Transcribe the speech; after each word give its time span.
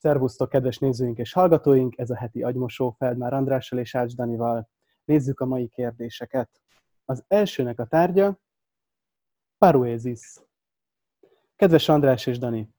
Szervusztok, 0.00 0.48
kedves 0.48 0.78
nézőink 0.78 1.18
és 1.18 1.32
hallgatóink! 1.32 1.98
Ez 1.98 2.10
a 2.10 2.16
heti 2.16 2.42
agymosó 2.42 2.90
Feldmár 2.90 3.32
Andrással 3.32 3.78
és 3.78 3.94
Ács 3.94 4.14
Danival. 4.14 4.68
Nézzük 5.04 5.40
a 5.40 5.46
mai 5.46 5.68
kérdéseket. 5.68 6.62
Az 7.04 7.24
elsőnek 7.28 7.80
a 7.80 7.86
tárgya 7.86 8.38
Paruézis. 9.58 10.36
Kedves 11.56 11.88
András 11.88 12.26
és 12.26 12.38
Dani, 12.38 12.70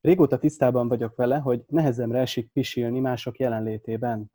régóta 0.00 0.38
tisztában 0.38 0.88
vagyok 0.88 1.16
vele, 1.16 1.38
hogy 1.38 1.64
nehezemre 1.66 2.18
esik 2.18 2.52
pisilni 2.52 3.00
mások 3.00 3.38
jelenlétében. 3.38 4.32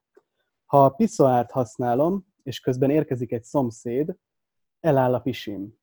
Ha 0.65 0.85
a 0.85 0.89
piszoárt 0.89 1.51
használom, 1.51 2.25
és 2.43 2.59
közben 2.59 2.89
érkezik 2.89 3.31
egy 3.31 3.43
szomszéd, 3.43 4.15
eláll 4.79 5.13
a 5.13 5.19
pisim. 5.19 5.77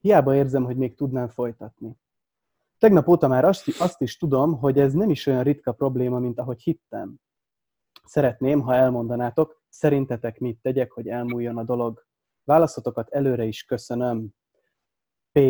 Hiába 0.00 0.34
érzem, 0.34 0.64
hogy 0.64 0.76
még 0.76 0.94
tudnám 0.94 1.28
folytatni. 1.28 1.96
Tegnap 2.82 3.08
óta 3.08 3.28
már 3.28 3.44
azt, 3.44 3.80
azt 3.80 4.00
is 4.00 4.16
tudom, 4.16 4.58
hogy 4.58 4.78
ez 4.78 4.92
nem 4.92 5.10
is 5.10 5.26
olyan 5.26 5.42
ritka 5.42 5.72
probléma, 5.72 6.18
mint 6.18 6.38
ahogy 6.38 6.62
hittem. 6.62 7.16
Szeretném, 8.04 8.60
ha 8.60 8.74
elmondanátok, 8.74 9.62
szerintetek 9.68 10.38
mit 10.38 10.58
tegyek, 10.62 10.92
hogy 10.92 11.08
elmúljon 11.08 11.56
a 11.56 11.64
dolog. 11.64 12.06
Válaszotokat 12.44 13.10
előre 13.10 13.44
is 13.44 13.64
köszönöm. 13.64 14.28
P. 15.32 15.40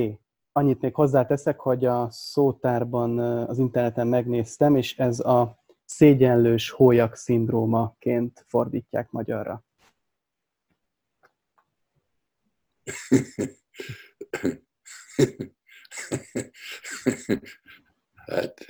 Annyit 0.53 0.81
még 0.81 0.95
hozzáteszek, 0.95 1.61
hogy 1.61 1.85
a 1.85 2.11
szótárban 2.11 3.19
az 3.19 3.59
interneten 3.59 4.07
megnéztem, 4.07 4.77
és 4.77 4.99
ez 4.99 5.21
a 5.21 5.65
szégyenlős 5.85 6.71
hólyak 6.71 7.15
szindrómaként 7.15 8.45
fordítják 8.49 9.11
magyarra. 9.11 9.65
hát 18.27 18.67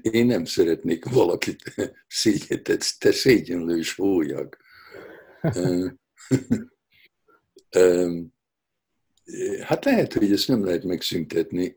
én 0.00 0.26
nem 0.26 0.44
szeretnék 0.44 1.04
valakit 1.04 1.74
szégyentetni, 2.06 2.86
te 2.98 3.12
szégyenlős 3.12 3.94
hólyag. 3.94 4.56
hát 9.60 9.84
lehet, 9.84 10.12
hogy 10.12 10.32
ezt 10.32 10.48
nem 10.48 10.64
lehet 10.64 10.84
megszüntetni. 10.84 11.74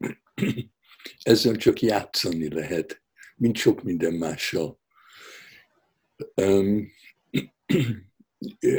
Ezzel 1.21 1.55
csak 1.55 1.81
játszani 1.81 2.53
lehet, 2.53 3.01
mint 3.35 3.57
sok 3.57 3.83
minden 3.83 4.13
mással. 4.13 4.79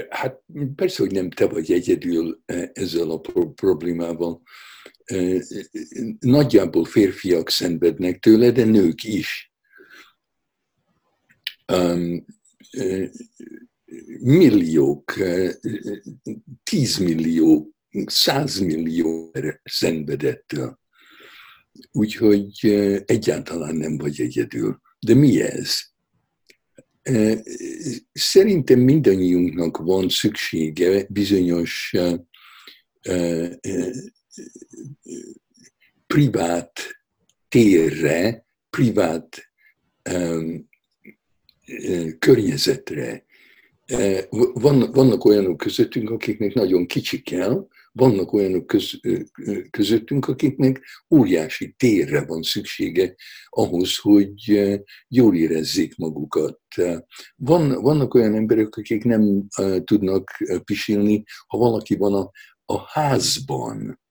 Hát 0.08 0.42
persze, 0.74 1.02
hogy 1.02 1.12
nem 1.12 1.30
te 1.30 1.46
vagy 1.46 1.72
egyedül 1.72 2.42
ezzel 2.72 3.10
a 3.10 3.20
problémával 3.54 4.42
nagyjából 6.18 6.84
férfiak 6.84 7.50
szenvednek 7.50 8.18
tőle, 8.18 8.50
de 8.50 8.64
nők 8.64 9.04
is. 9.04 9.52
Milliók, 14.20 15.14
tízmillió, 16.62 17.74
százmillió 18.06 19.32
szenvedett. 19.62 20.52
Úgyhogy 21.92 22.66
egyáltalán 23.06 23.76
nem 23.76 23.98
vagy 23.98 24.20
egyedül. 24.20 24.80
De 24.98 25.14
mi 25.14 25.40
ez? 25.40 25.80
Szerintem 28.12 28.80
mindannyiunknak 28.80 29.76
van 29.76 30.08
szüksége 30.08 31.06
bizonyos 31.08 31.94
privát 36.06 36.80
térre, 37.48 38.46
privát 38.70 39.52
um, 40.14 40.68
környezetre. 42.18 43.24
Van, 44.52 44.92
vannak 44.92 45.24
olyanok 45.24 45.56
közöttünk, 45.56 46.10
akiknek 46.10 46.54
nagyon 46.54 46.86
kicsi 46.86 47.22
kell, 47.22 47.68
vannak 47.92 48.32
olyanok 48.32 48.66
köz, 48.66 49.00
közöttünk, 49.70 50.28
akiknek 50.28 50.84
óriási 51.10 51.74
térre 51.76 52.24
van 52.24 52.42
szüksége 52.42 53.14
ahhoz, 53.48 53.98
hogy 53.98 54.60
jól 55.08 55.36
érezzék 55.36 55.96
magukat. 55.96 56.60
Van, 57.36 57.82
vannak 57.82 58.14
olyan 58.14 58.34
emberek, 58.34 58.76
akik 58.76 59.04
nem 59.04 59.46
tudnak 59.84 60.30
pisilni, 60.64 61.24
ha 61.46 61.58
valaki 61.58 61.96
van 61.96 62.14
a, 62.14 62.30
a 62.64 62.78
házban, 62.86 64.02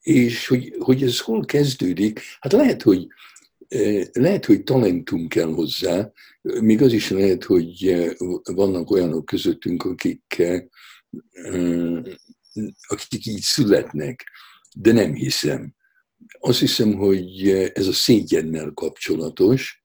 és 0.00 0.46
hogy, 0.46 0.74
hogy 0.78 1.02
ez 1.02 1.20
hol 1.20 1.44
kezdődik, 1.44 2.20
hát 2.40 2.52
lehet, 2.52 2.82
hogy 2.82 3.06
lehet, 4.12 4.44
hogy 4.44 4.62
talentum 4.62 5.28
kell 5.28 5.52
hozzá, 5.52 6.12
még 6.42 6.82
az 6.82 6.92
is 6.92 7.10
lehet, 7.10 7.44
hogy 7.44 8.06
vannak 8.42 8.90
olyanok 8.90 9.24
közöttünk, 9.24 9.84
akik, 9.84 10.42
akik 12.86 13.26
így 13.26 13.40
születnek, 13.40 14.30
de 14.74 14.92
nem 14.92 15.14
hiszem. 15.14 15.74
Azt 16.38 16.58
hiszem, 16.58 16.92
hogy 16.94 17.48
ez 17.48 17.86
a 17.86 17.92
szégyennel 17.92 18.70
kapcsolatos, 18.74 19.84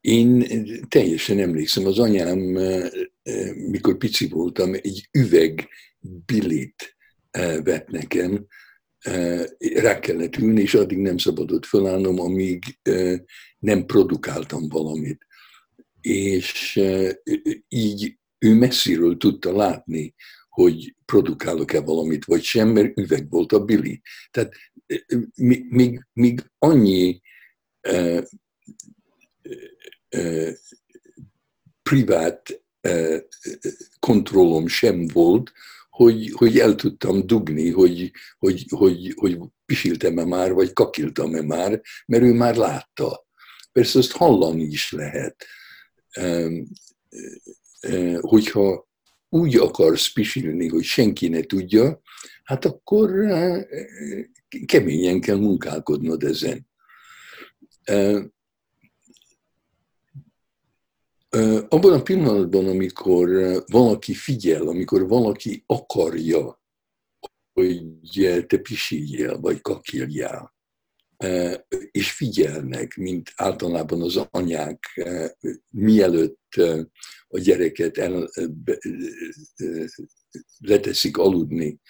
én 0.00 0.46
teljesen 0.88 1.38
emlékszem, 1.38 1.86
az 1.86 1.98
anyám, 1.98 2.38
mikor 3.54 3.96
pici 3.96 4.28
voltam, 4.28 4.74
egy 4.74 5.08
üveg 5.12 5.68
bilit 6.26 6.96
vett 7.62 7.88
nekem, 7.88 8.46
rá 9.58 9.98
kellett 9.98 10.36
ülni, 10.36 10.60
és 10.60 10.74
addig 10.74 10.98
nem 10.98 11.18
szabadott 11.18 11.66
felállnom, 11.66 12.20
amíg 12.20 12.64
nem 13.58 13.86
produkáltam 13.86 14.68
valamit. 14.68 15.26
És 16.00 16.80
így 17.68 18.18
ő 18.38 18.54
messziről 18.54 19.16
tudta 19.16 19.56
látni, 19.56 20.14
hogy 20.48 20.94
produkálok-e 21.04 21.80
valamit, 21.80 22.24
vagy 22.24 22.42
sem, 22.42 22.68
mert 22.68 22.98
üveg 22.98 23.30
volt 23.30 23.52
a 23.52 23.64
bili. 23.64 24.00
Tehát 24.30 24.52
még, 25.68 26.06
még 26.12 26.50
annyi 26.58 27.20
privát 31.82 32.62
kontrollom 33.98 34.66
sem 34.66 35.06
volt, 35.06 35.52
hogy, 35.90 36.30
hogy 36.32 36.58
el 36.58 36.74
tudtam 36.74 37.26
dugni, 37.26 37.70
hogy, 37.70 38.12
hogy, 38.38 38.64
hogy, 38.68 39.12
hogy 39.16 39.38
pisiltem-e 39.66 40.24
már, 40.24 40.52
vagy 40.52 40.72
kakiltam-e 40.72 41.42
már, 41.42 41.80
mert 42.06 42.22
ő 42.22 42.32
már 42.32 42.56
látta. 42.56 43.26
Persze 43.72 43.98
azt 43.98 44.12
hallani 44.12 44.62
is 44.62 44.92
lehet. 44.92 45.46
Hogyha 48.20 48.88
úgy 49.28 49.56
akarsz 49.56 50.12
pisilni, 50.12 50.68
hogy 50.68 50.84
senki 50.84 51.28
ne 51.28 51.40
tudja, 51.42 52.00
hát 52.44 52.64
akkor 52.64 53.10
keményen 54.66 55.20
kell 55.20 55.36
munkálkodnod 55.36 56.22
ezen. 56.22 56.68
Abban 61.68 61.92
a 61.92 62.02
pillanatban, 62.02 62.66
amikor 62.66 63.28
valaki 63.66 64.14
figyel, 64.14 64.68
amikor 64.68 65.08
valaki 65.08 65.62
akarja, 65.66 66.62
hogy 67.52 68.44
te 68.46 68.58
pisiljél, 68.58 69.40
vagy 69.40 69.60
kakiljál, 69.60 70.54
és 71.90 72.12
figyelnek, 72.12 72.96
mint 72.96 73.32
általában 73.36 74.02
az 74.02 74.16
anyák, 74.30 75.02
mielőtt 75.70 76.54
a 77.28 77.38
gyereket 77.38 77.98
el, 77.98 78.30
leteszik 80.58 81.16
aludni, 81.16 81.80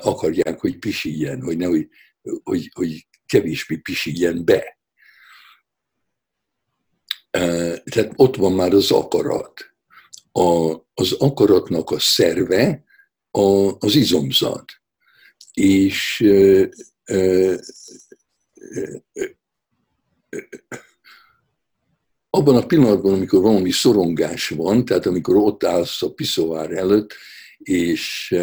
akarják, 0.00 0.60
hogy 0.60 0.78
pisiljen, 0.78 1.42
hogy, 1.42 1.56
nehogy, 1.56 1.88
hogy, 2.42 2.70
hogy 2.74 3.08
kevésbé 3.26 3.76
pisiljen 3.76 4.44
be 4.44 4.77
tehát 7.84 8.12
ott 8.16 8.36
van 8.36 8.52
már 8.52 8.72
az 8.72 8.90
akarat. 8.90 9.52
A, 10.32 10.72
az 10.94 11.12
akaratnak 11.12 11.90
a 11.90 11.98
szerve 11.98 12.84
a, 13.30 13.76
az 13.78 13.94
izomzat. 13.94 14.64
És 15.52 16.24
abban 22.30 22.56
a 22.56 22.66
pillanatban, 22.66 23.12
amikor 23.12 23.40
valami 23.40 23.70
szorongás 23.70 24.48
van, 24.48 24.84
tehát 24.84 25.06
amikor 25.06 25.36
ott 25.36 25.64
állsz 25.64 26.02
a 26.02 26.12
piszovár 26.12 26.70
előtt, 26.70 27.14
és 27.58 28.34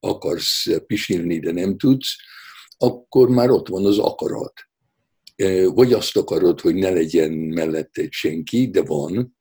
akarsz 0.00 0.66
pisilni, 0.86 1.38
de 1.38 1.52
nem 1.52 1.78
tudsz, 1.78 2.16
akkor 2.78 3.28
már 3.28 3.50
ott 3.50 3.68
van 3.68 3.86
az 3.86 3.98
akarat 3.98 4.67
vagy 5.66 5.92
azt 5.92 6.16
akarod, 6.16 6.60
hogy 6.60 6.74
ne 6.74 6.90
legyen 6.90 7.32
mellette 7.32 8.06
senki, 8.10 8.68
de 8.68 8.82
van, 8.82 9.36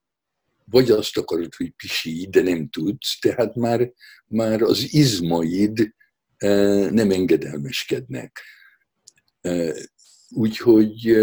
vagy 0.66 0.92
azt 0.92 1.18
akarod, 1.18 1.54
hogy 1.56 1.72
pisi, 1.72 2.28
de 2.32 2.42
nem 2.42 2.70
tudsz, 2.70 3.20
tehát 3.20 3.56
már, 3.56 3.92
már 4.28 4.62
az 4.62 4.94
izmaid 4.94 5.94
nem 6.90 7.12
engedelmeskednek. 7.12 8.42
Úgyhogy 10.30 11.18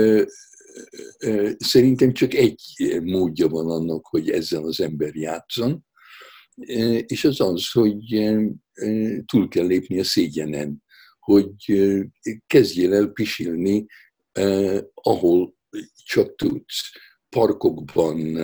szerintem 1.56 2.12
csak 2.12 2.35
egy 2.35 2.62
módja 3.03 3.49
van 3.49 3.71
annak, 3.71 4.06
hogy 4.06 4.31
ezzel 4.31 4.65
az 4.65 4.81
ember 4.81 5.15
játszon, 5.15 5.85
és 7.06 7.25
az 7.25 7.41
az, 7.41 7.71
hogy 7.71 8.32
túl 9.25 9.49
kell 9.49 9.67
lépni 9.67 9.99
a 9.99 10.05
szégyenen, 10.05 10.82
hogy 11.19 11.55
kezdjél 12.47 12.94
el 12.94 13.06
pisilni, 13.06 13.87
ahol 14.94 15.56
csak 16.04 16.36
tudsz. 16.36 16.90
Parkokban, 17.28 18.36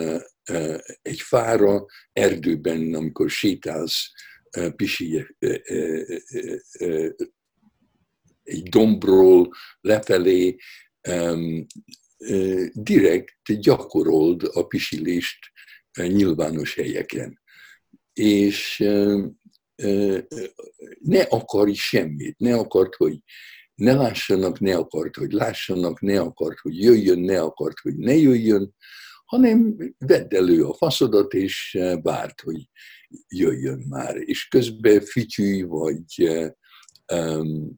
egy 1.02 1.20
fára, 1.20 1.86
erdőben, 2.12 2.94
amikor 2.94 3.30
sétálsz, 3.30 4.10
pisilj 4.76 5.26
egy 8.42 8.62
dombról 8.62 9.50
lefelé, 9.80 10.56
direkt 12.72 13.58
gyakorold 13.60 14.42
a 14.52 14.66
pisilést 14.66 15.38
nyilvános 15.92 16.74
helyeken. 16.74 17.40
És 18.12 18.78
ne 21.00 21.22
akarj 21.22 21.72
semmit, 21.72 22.38
ne 22.38 22.54
akart, 22.54 22.94
hogy 22.94 23.18
ne 23.80 23.94
lássanak, 23.94 24.60
ne 24.60 24.76
akart, 24.76 25.16
hogy 25.16 25.32
lássanak, 25.32 26.00
ne 26.00 26.20
akart, 26.20 26.58
hogy 26.58 26.82
jöjjön, 26.82 27.18
ne 27.18 27.40
akart, 27.40 27.78
hogy 27.78 27.96
ne 27.96 28.14
jöjjön, 28.14 28.74
hanem 29.24 29.76
vedd 29.98 30.34
elő 30.34 30.64
a 30.64 30.74
faszodat, 30.74 31.32
és 31.32 31.78
várt, 32.02 32.40
hogy 32.40 32.68
jöjjön 33.28 33.84
már. 33.88 34.16
És 34.16 34.48
közben 34.48 35.00
fütyülj, 35.00 35.62
vagy 35.62 36.30
um, 37.12 37.76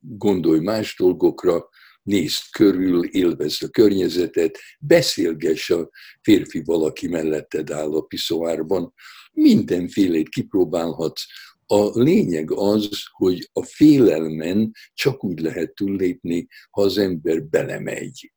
gondolj 0.00 0.60
más 0.60 0.96
dolgokra, 0.96 1.68
nézd 2.02 2.42
körül, 2.50 3.04
élvezd 3.04 3.62
a 3.62 3.68
környezetet, 3.68 4.58
beszélgess 4.80 5.70
a 5.70 5.90
férfi 6.22 6.62
valaki 6.64 7.08
melletted 7.08 7.70
áll 7.70 7.94
a 7.94 8.00
piszoárban, 8.00 8.94
mindenfélét 9.32 10.28
kipróbálhatsz. 10.28 11.22
A 11.72 11.90
lényeg 11.92 12.50
az, 12.50 12.88
hogy 13.12 13.50
a 13.52 13.62
félelmen 13.62 14.72
csak 14.94 15.24
úgy 15.24 15.40
lehet 15.40 15.74
túllépni, 15.74 16.46
ha 16.70 16.82
az 16.82 16.98
ember 16.98 17.42
belemegy. 17.42 18.32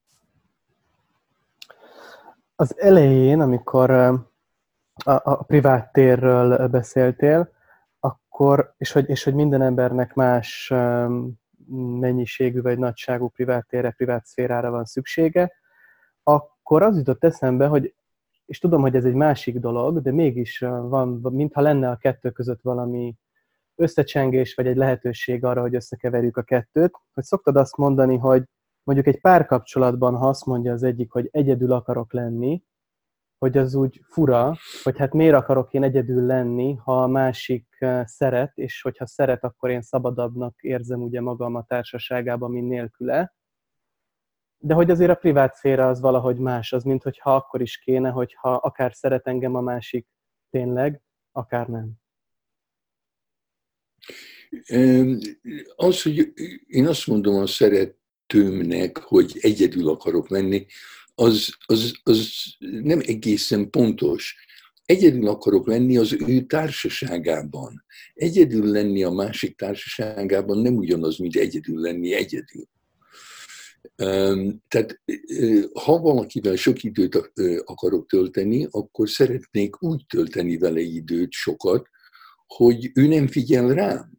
Az 2.56 2.80
elején, 2.80 3.40
amikor 3.40 3.90
a, 3.92 4.22
a 5.04 5.44
privát 5.44 5.92
térről 5.92 6.68
beszéltél, 6.68 7.52
akkor, 8.00 8.74
és 8.78 8.92
hogy, 8.92 9.10
és 9.10 9.24
hogy 9.24 9.34
minden 9.34 9.62
embernek 9.62 10.14
más 10.14 10.74
mennyiségű 12.00 12.62
vagy 12.62 12.78
nagyságú 12.78 13.28
privát 13.28 13.68
térre, 13.68 13.92
privát 13.92 14.26
szférára 14.26 14.72
van 14.72 14.86
szüksége, 14.86 15.52
akkor 16.24 16.84
az 16.84 16.98
jutott 16.98 17.24
eszembe, 17.24 17.68
hogy 17.68 17.94
és 18.46 18.60
tudom, 18.60 18.82
hogy 18.82 18.96
ez 18.96 19.06
egy 19.06 19.14
másik 19.14 19.60
dolog, 19.60 20.02
de 20.02 20.12
mégis 20.12 20.60
van, 20.60 21.08
mintha 21.32 21.62
lenne 21.62 21.90
a 21.90 21.96
kettő 21.96 22.32
között 22.32 22.62
valami 22.62 23.16
összecsengés, 23.76 24.54
vagy 24.54 24.68
egy 24.68 24.76
lehetőség 24.76 25.44
arra, 25.44 25.62
hogy 25.62 25.76
összekeverjük 25.76 26.38
a 26.38 26.44
kettőt, 26.44 26.92
hogy 27.14 27.24
szoktad 27.24 27.56
azt 27.56 27.78
mondani, 27.78 28.18
hogy 28.18 28.44
mondjuk 28.84 29.08
egy 29.08 29.22
párkapcsolatban, 29.22 30.16
ha 30.16 30.28
azt 30.28 30.46
mondja 30.46 30.74
az 30.74 30.84
egyik, 30.84 31.12
hogy 31.12 31.30
egyedül 31.32 31.72
akarok 31.72 32.14
lenni, 32.14 32.64
hogy 33.38 33.58
az 33.58 33.76
úgy 33.76 34.02
fura, 34.04 34.56
hogy 34.84 34.98
hát 34.98 35.14
miért 35.14 35.36
akarok 35.36 35.74
én 35.74 35.84
egyedül 35.84 36.26
lenni, 36.26 36.74
ha 36.74 37.04
a 37.04 37.08
másik 37.08 37.86
szeret, 38.04 38.58
és 38.58 38.82
hogyha 38.82 39.06
szeret, 39.06 39.44
akkor 39.44 39.70
én 39.70 39.82
szabadabbnak 39.82 40.62
érzem 40.62 41.02
ugye 41.02 41.22
magam 41.22 41.56
a 41.56 41.64
társaságában, 41.64 42.52
mint 42.52 42.68
nélküle. 42.68 43.34
De 44.58 44.74
hogy 44.74 44.92
azért 44.92 45.12
a 45.12 45.16
privát 45.16 45.56
szféra 45.56 45.88
az 45.88 46.00
valahogy 46.00 46.38
más, 46.38 46.74
az 46.74 46.84
mint 46.84 47.04
hogyha 47.04 47.36
akkor 47.36 47.62
is 47.62 47.78
kéne, 47.78 48.10
hogyha 48.10 48.54
akár 48.54 48.94
szeret 48.94 49.28
engem 49.28 49.56
a 49.56 49.62
másik 49.62 50.08
tényleg, 50.50 51.02
akár 51.32 51.68
nem. 51.68 52.03
Az, 55.76 56.02
hogy 56.02 56.34
én 56.68 56.88
azt 56.88 57.08
mondom 57.08 57.36
a 57.36 57.48
szeretőmnek, 57.48 58.98
hogy 58.98 59.38
egyedül 59.42 59.90
akarok 59.90 60.30
lenni, 60.30 60.66
az, 61.16 61.50
az, 61.66 61.94
az 62.04 62.30
nem 62.60 63.02
egészen 63.06 63.70
pontos. 63.70 64.36
Egyedül 64.86 65.28
akarok 65.28 65.68
lenni 65.68 65.98
az 65.98 66.16
ő 66.28 66.42
társaságában. 66.42 67.86
Egyedül 68.14 68.66
lenni 68.66 69.04
a 69.04 69.12
másik 69.12 69.58
társaságában 69.58 70.58
nem 70.58 70.76
ugyanaz, 70.76 71.18
mint 71.18 71.36
egyedül 71.36 71.80
lenni 71.80 72.14
egyedül. 72.14 72.68
Tehát 74.68 75.02
ha 75.74 76.00
valakivel 76.00 76.56
sok 76.56 76.84
időt 76.84 77.32
akarok 77.66 78.08
tölteni, 78.08 78.68
akkor 78.72 79.10
szeretnék 79.10 79.84
úgy 79.84 80.06
tölteni 80.08 80.58
vele 80.58 80.80
időt 80.80 81.32
sokat, 81.32 81.90
hogy 82.56 82.92
ő 82.94 83.08
nem 83.08 83.28
figyel 83.28 83.68
rám, 83.68 84.12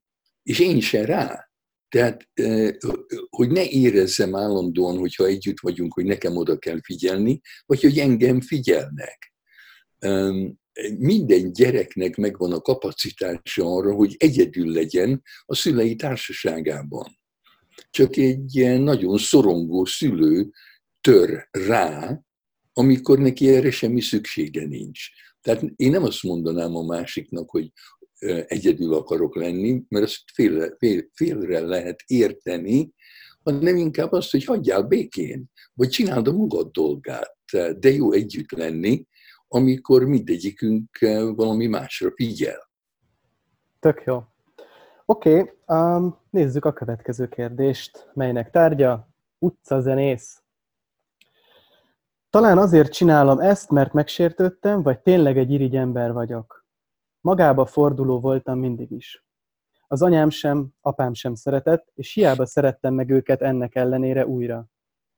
és 0.43 0.59
én 0.59 0.81
se 0.81 1.05
rá. 1.05 1.49
Tehát, 1.89 2.29
hogy 3.31 3.49
ne 3.49 3.69
érezzem 3.69 4.35
állandóan, 4.35 4.99
hogyha 4.99 5.27
együtt 5.27 5.61
vagyunk, 5.61 5.93
hogy 5.93 6.05
nekem 6.05 6.37
oda 6.37 6.59
kell 6.59 6.79
figyelni, 6.83 7.41
vagy 7.67 7.81
hogy 7.81 7.99
engem 7.99 8.41
figyelnek. 8.41 9.35
Minden 10.99 11.53
gyereknek 11.53 12.17
megvan 12.17 12.53
a 12.53 12.61
kapacitása 12.61 13.65
arra, 13.65 13.95
hogy 13.95 14.15
egyedül 14.19 14.73
legyen 14.73 15.23
a 15.45 15.55
szülei 15.55 15.97
társaságában. 15.97 17.19
Csak 17.91 18.17
egy 18.17 18.81
nagyon 18.81 19.19
szorongó 19.19 19.85
szülő 19.85 20.51
tör 21.01 21.49
rá, 21.51 22.21
amikor 22.73 23.19
neki 23.19 23.49
erre 23.49 23.71
semmi 23.71 24.01
szüksége 24.01 24.67
nincs. 24.67 25.01
Tehát 25.41 25.63
én 25.77 25.91
nem 25.91 26.03
azt 26.05 26.23
mondanám 26.23 26.77
a 26.77 26.83
másiknak, 26.83 27.51
hogy 27.51 27.73
egyedül 28.47 28.95
akarok 28.95 29.37
lenni, 29.37 29.83
mert 29.89 30.05
azt 30.05 30.23
félre, 30.33 30.75
fél, 30.79 31.09
félre 31.13 31.61
lehet 31.61 32.03
érteni, 32.07 32.93
hanem 33.43 33.77
inkább 33.77 34.13
azt, 34.13 34.31
hogy 34.31 34.45
hagyjál 34.45 34.83
békén, 34.83 35.45
vagy 35.75 35.89
csináld 35.89 36.29
a 36.29 36.33
magad 36.33 36.71
dolgát, 36.71 37.37
de 37.79 37.91
jó 37.91 38.13
együtt 38.13 38.51
lenni, 38.51 39.07
amikor 39.49 40.05
mindegyikünk 40.05 40.99
valami 41.37 41.67
másra 41.67 42.13
figyel. 42.15 42.71
Tök 43.81 44.03
jó. 44.07 44.23
Oké, 45.05 45.39
okay, 45.39 45.53
um, 45.79 46.19
nézzük 46.31 46.65
a 46.65 46.73
következő 46.73 47.29
kérdést, 47.29 48.11
melynek 48.15 48.51
tárgya 48.51 49.09
utcazenész. 49.39 50.43
Talán 52.31 52.59
azért 52.59 52.93
csinálom 52.93 53.39
ezt, 53.39 53.71
mert 53.71 53.93
megsértődtem, 53.93 54.83
vagy 54.83 54.99
tényleg 54.99 55.39
egy 55.39 55.51
irigy 55.51 55.77
ember 55.77 56.13
vagyok. 56.13 56.64
Magába 57.25 57.67
forduló 57.67 58.21
voltam 58.21 58.59
mindig 58.59 58.91
is. 58.91 59.25
Az 59.87 60.03
anyám 60.03 60.31
sem, 60.31 60.69
apám 60.81 61.15
sem 61.15 61.35
szeretett, 61.35 61.91
és 61.95 62.13
hiába 62.13 62.47
szerettem 62.47 62.95
meg 62.95 63.11
őket 63.11 63.43
ennek 63.43 63.75
ellenére 63.75 64.27
újra. 64.27 64.67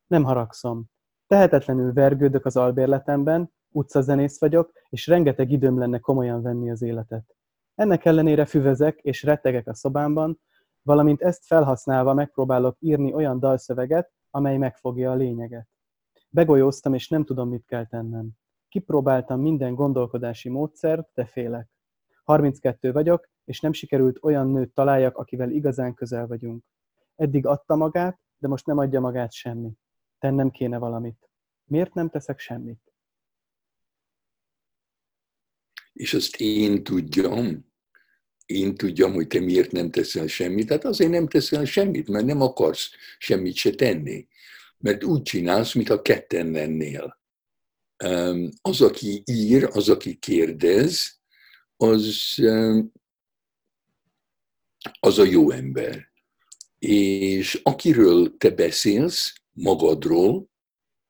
Nem 0.06 0.24
haragszom. 0.24 0.84
Tehetetlenül 1.26 1.92
vergődök 1.92 2.44
az 2.44 2.56
albérletemben, 2.56 3.52
utcazenész 3.70 4.40
vagyok, 4.40 4.72
és 4.88 5.06
rengeteg 5.06 5.50
időm 5.50 5.78
lenne 5.78 5.98
komolyan 5.98 6.42
venni 6.42 6.70
az 6.70 6.82
életet. 6.82 7.36
Ennek 7.74 8.04
ellenére 8.04 8.44
füvezek 8.44 8.98
és 8.98 9.22
rettegek 9.22 9.66
a 9.66 9.74
szobámban, 9.74 10.40
valamint 10.82 11.22
ezt 11.22 11.46
felhasználva 11.46 12.14
megpróbálok 12.14 12.76
írni 12.80 13.14
olyan 13.14 13.38
dalszöveget, 13.38 14.12
amely 14.30 14.56
megfogja 14.56 15.10
a 15.10 15.14
lényeget. 15.14 15.68
Begolyóztam, 16.28 16.94
és 16.94 17.08
nem 17.08 17.24
tudom, 17.24 17.48
mit 17.48 17.64
kell 17.66 17.86
tennem. 17.86 18.30
Kipróbáltam 18.68 19.40
minden 19.40 19.74
gondolkodási 19.74 20.48
módszert, 20.48 21.08
de 21.14 21.24
félek. 21.24 21.74
32 22.26 22.92
vagyok, 22.92 23.28
és 23.44 23.60
nem 23.60 23.72
sikerült 23.72 24.18
olyan 24.22 24.50
nőt 24.50 24.74
találjak, 24.74 25.16
akivel 25.16 25.50
igazán 25.50 25.94
közel 25.94 26.26
vagyunk. 26.26 26.64
Eddig 27.16 27.46
adta 27.46 27.76
magát, 27.76 28.20
de 28.38 28.48
most 28.48 28.66
nem 28.66 28.78
adja 28.78 29.00
magát 29.00 29.32
semmi. 29.32 29.72
Tennem 30.18 30.50
kéne 30.50 30.78
valamit. 30.78 31.30
Miért 31.64 31.94
nem 31.94 32.08
teszek 32.08 32.38
semmit? 32.38 32.80
És 35.92 36.14
azt 36.14 36.36
én 36.36 36.84
tudjam, 36.84 37.66
én 38.46 38.74
tudjam, 38.74 39.12
hogy 39.12 39.26
te 39.26 39.40
miért 39.40 39.72
nem 39.72 39.90
teszel 39.90 40.26
semmit. 40.26 40.66
Tehát 40.66 40.84
azért 40.84 41.10
nem 41.10 41.28
teszel 41.28 41.64
semmit, 41.64 42.08
mert 42.08 42.24
nem 42.24 42.40
akarsz 42.40 42.90
semmit 43.18 43.54
se 43.54 43.70
tenni. 43.70 44.26
Mert 44.78 45.04
úgy 45.04 45.22
csinálsz, 45.22 45.74
mintha 45.74 46.02
ketten 46.02 46.50
lennél. 46.50 47.20
Az, 48.62 48.80
aki 48.80 49.22
ír, 49.24 49.68
az, 49.72 49.88
aki 49.88 50.16
kérdez, 50.16 51.15
az, 51.76 52.34
az 55.00 55.18
a 55.18 55.24
jó 55.24 55.50
ember. 55.50 56.12
És 56.78 57.60
akiről 57.62 58.36
te 58.36 58.50
beszélsz, 58.50 59.34
magadról, 59.52 60.48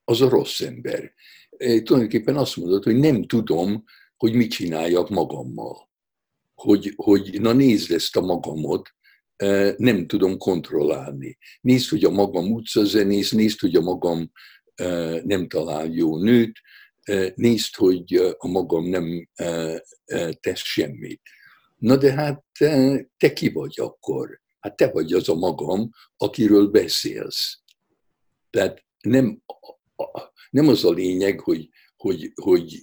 az 0.05 0.21
a 0.21 0.29
rossz 0.29 0.61
ember. 0.61 1.15
tulajdonképpen 1.59 2.37
azt 2.37 2.57
mondod, 2.57 2.85
hogy 2.85 2.97
nem 2.97 3.25
tudom, 3.25 3.85
hogy 4.17 4.33
mit 4.33 4.51
csináljak 4.51 5.11
magammal. 5.11 5.91
Hogy, 6.55 6.93
hogy 6.97 7.41
na 7.41 7.53
nézd 7.53 7.91
ezt 7.91 8.17
a 8.17 8.21
magamot, 8.21 8.95
nem 9.77 10.07
tudom 10.07 10.39
kontrollálni. 10.39 11.39
Nézd, 11.61 11.89
hogy 11.89 12.05
a 12.05 12.11
magam 12.11 12.53
utcazenész, 12.53 13.31
nézd, 13.31 13.61
hogy 13.61 13.75
a 13.75 13.81
magam 13.81 14.31
nem 15.23 15.49
talál 15.49 15.87
jó 15.87 16.19
nőt, 16.19 16.61
nézd, 17.35 17.75
hogy 17.75 18.15
a 18.39 18.49
magam 18.49 18.89
nem 18.89 19.29
tesz 20.41 20.63
semmit. 20.63 21.21
Na 21.77 21.97
de 21.97 22.13
hát 22.13 22.45
te 23.17 23.33
ki 23.33 23.49
vagy 23.49 23.75
akkor? 23.81 24.41
Hát 24.61 24.77
te 24.77 24.91
vagy 24.91 25.13
az 25.13 25.29
a 25.29 25.35
magam, 25.35 25.91
akiről 26.17 26.69
beszélsz. 26.69 27.61
Tehát 28.51 28.85
nem, 29.01 29.43
nem 30.51 30.69
az 30.69 30.85
a 30.85 30.91
lényeg, 30.91 31.41
hogy, 31.41 31.69
hogy, 31.97 32.33
hogy 32.35 32.81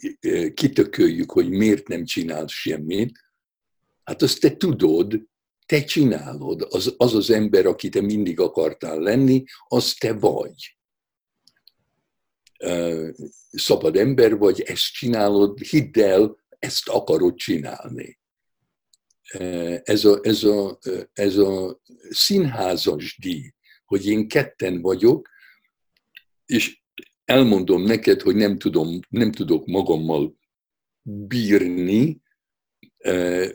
kitököljük, 0.53 1.31
hogy 1.31 1.49
miért 1.49 1.87
nem 1.87 2.05
csinálsz 2.05 2.51
semmit. 2.51 3.19
Hát 4.03 4.21
azt 4.21 4.39
te 4.39 4.55
tudod, 4.55 5.27
te 5.65 5.83
csinálod. 5.83 6.67
Az 6.69 6.93
az, 6.97 7.13
az 7.13 7.29
ember, 7.29 7.65
aki 7.65 7.89
te 7.89 8.01
mindig 8.01 8.39
akartál 8.39 8.99
lenni, 8.99 9.43
az 9.67 9.93
te 9.93 10.13
vagy. 10.13 10.77
Szabad 13.51 13.95
ember 13.95 14.37
vagy, 14.37 14.61
ezt 14.61 14.91
csinálod, 14.91 15.59
hidd 15.59 15.99
el, 15.99 16.37
ezt 16.59 16.89
akarod 16.89 17.35
csinálni. 17.35 18.19
Ez 19.83 20.05
a, 20.05 20.19
ez 20.21 20.43
a, 20.43 20.79
ez 21.13 21.37
a 21.37 21.81
színházas 22.09 23.17
díj, 23.21 23.53
hogy 23.85 24.05
én 24.07 24.27
ketten 24.27 24.81
vagyok, 24.81 25.29
és 26.45 26.81
elmondom 27.25 27.81
neked, 27.81 28.21
hogy 28.21 28.35
nem, 28.35 28.57
tudom, 28.57 28.99
nem 29.09 29.31
tudok 29.31 29.65
magammal 29.65 30.37
bírni, 31.01 32.21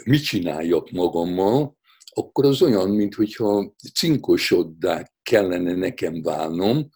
mit 0.05 0.25
csináljak 0.25 0.91
magammal, 0.91 1.77
akkor 2.05 2.45
az 2.45 2.63
olyan, 2.63 2.91
mintha 2.91 3.75
cinkosoddá 3.95 5.13
kellene 5.23 5.75
nekem 5.75 6.23
válnom, 6.23 6.89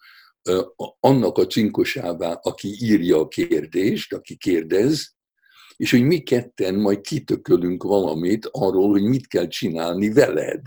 annak 0.99 1.37
a 1.37 1.47
cinkosává, 1.47 2.39
aki 2.41 2.75
írja 2.79 3.19
a 3.19 3.27
kérdést, 3.27 4.13
aki 4.13 4.35
kérdez, 4.35 5.15
és 5.75 5.91
hogy 5.91 6.03
mi 6.03 6.19
ketten 6.19 6.75
majd 6.75 7.01
kitökölünk 7.01 7.83
valamit 7.83 8.47
arról, 8.51 8.89
hogy 8.89 9.03
mit 9.03 9.27
kell 9.27 9.47
csinálni 9.47 10.13
veled. 10.13 10.61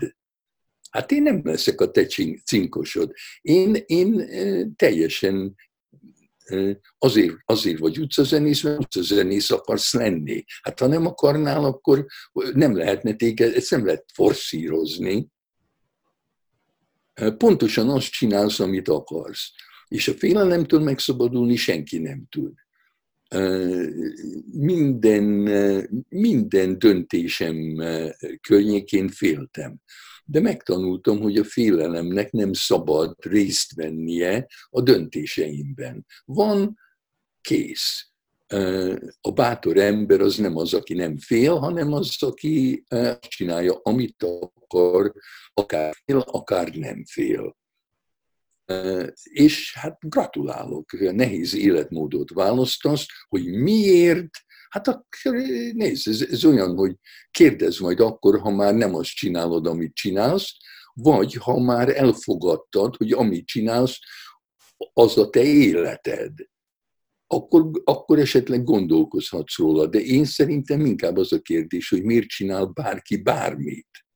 Hát 0.89 1.11
én 1.11 1.21
nem 1.21 1.41
leszek 1.43 1.81
a 1.81 1.91
te 1.91 2.05
cinkosod. 2.45 3.11
Én, 3.41 3.83
én 3.85 4.27
teljesen 4.75 5.55
azért, 6.97 7.35
azért 7.45 7.79
vagy 7.79 7.99
utcazenész, 7.99 8.63
mert 8.63 8.79
utcazenész 8.79 9.51
akarsz 9.51 9.93
lenni. 9.93 10.43
Hát 10.61 10.79
ha 10.79 10.87
nem 10.87 11.05
akarnál, 11.05 11.63
akkor 11.63 12.05
nem 12.53 12.75
lehetne 12.75 13.13
téged, 13.13 13.55
ezt 13.55 13.71
nem 13.71 13.85
lehet 13.85 14.05
forszírozni. 14.13 15.27
Pontosan 17.37 17.89
azt 17.89 18.11
csinálsz, 18.11 18.59
amit 18.59 18.89
akarsz. 18.89 19.51
És 19.87 20.07
a 20.07 20.13
félelemtől 20.13 20.79
megszabadulni 20.79 21.55
senki 21.55 21.97
nem 21.97 22.27
tud. 22.29 22.53
Minden, 24.51 25.23
minden 26.09 26.79
döntésem 26.79 27.83
környékén 28.41 29.09
féltem 29.09 29.81
de 30.29 30.39
megtanultam, 30.39 31.19
hogy 31.19 31.37
a 31.37 31.43
félelemnek 31.43 32.31
nem 32.31 32.53
szabad 32.53 33.15
részt 33.19 33.73
vennie 33.73 34.47
a 34.69 34.81
döntéseimben. 34.81 36.05
Van, 36.25 36.79
kész. 37.41 38.09
A 39.21 39.31
bátor 39.31 39.77
ember 39.77 40.21
az 40.21 40.37
nem 40.37 40.57
az, 40.57 40.73
aki 40.73 40.93
nem 40.93 41.17
fél, 41.17 41.55
hanem 41.55 41.93
az, 41.93 42.23
aki 42.23 42.83
csinálja, 43.19 43.79
amit 43.83 44.23
akar, 44.23 45.13
akár 45.53 45.95
fél, 46.05 46.17
akár 46.17 46.75
nem 46.75 47.03
fél. 47.05 47.57
És 49.23 49.77
hát 49.77 49.97
gratulálok, 49.99 50.91
nehéz 50.99 51.55
életmódot 51.55 52.29
választasz, 52.33 53.05
hogy 53.27 53.45
miért 53.45 54.29
Hát 54.69 54.87
akkor 54.87 55.33
nézd, 55.73 56.07
ez, 56.07 56.21
ez 56.21 56.45
olyan, 56.45 56.75
hogy 56.75 56.95
kérdezz 57.31 57.79
majd 57.79 57.99
akkor, 57.99 58.39
ha 58.39 58.49
már 58.49 58.75
nem 58.75 58.95
azt 58.95 59.09
csinálod, 59.09 59.67
amit 59.67 59.93
csinálsz, 59.93 60.51
vagy 60.93 61.33
ha 61.33 61.59
már 61.59 61.97
elfogadtad, 61.97 62.95
hogy 62.95 63.11
amit 63.11 63.45
csinálsz, 63.45 63.99
az 64.93 65.17
a 65.17 65.29
te 65.29 65.43
életed. 65.43 66.31
Akkor, 67.27 67.69
akkor 67.83 68.19
esetleg 68.19 68.63
gondolkozhatsz 68.63 69.57
róla. 69.57 69.87
De 69.87 69.99
én 69.99 70.25
szerintem 70.25 70.85
inkább 70.85 71.17
az 71.17 71.31
a 71.33 71.41
kérdés, 71.41 71.89
hogy 71.89 72.03
miért 72.03 72.27
csinál 72.27 72.65
bárki 72.65 73.21
bármit. 73.21 74.06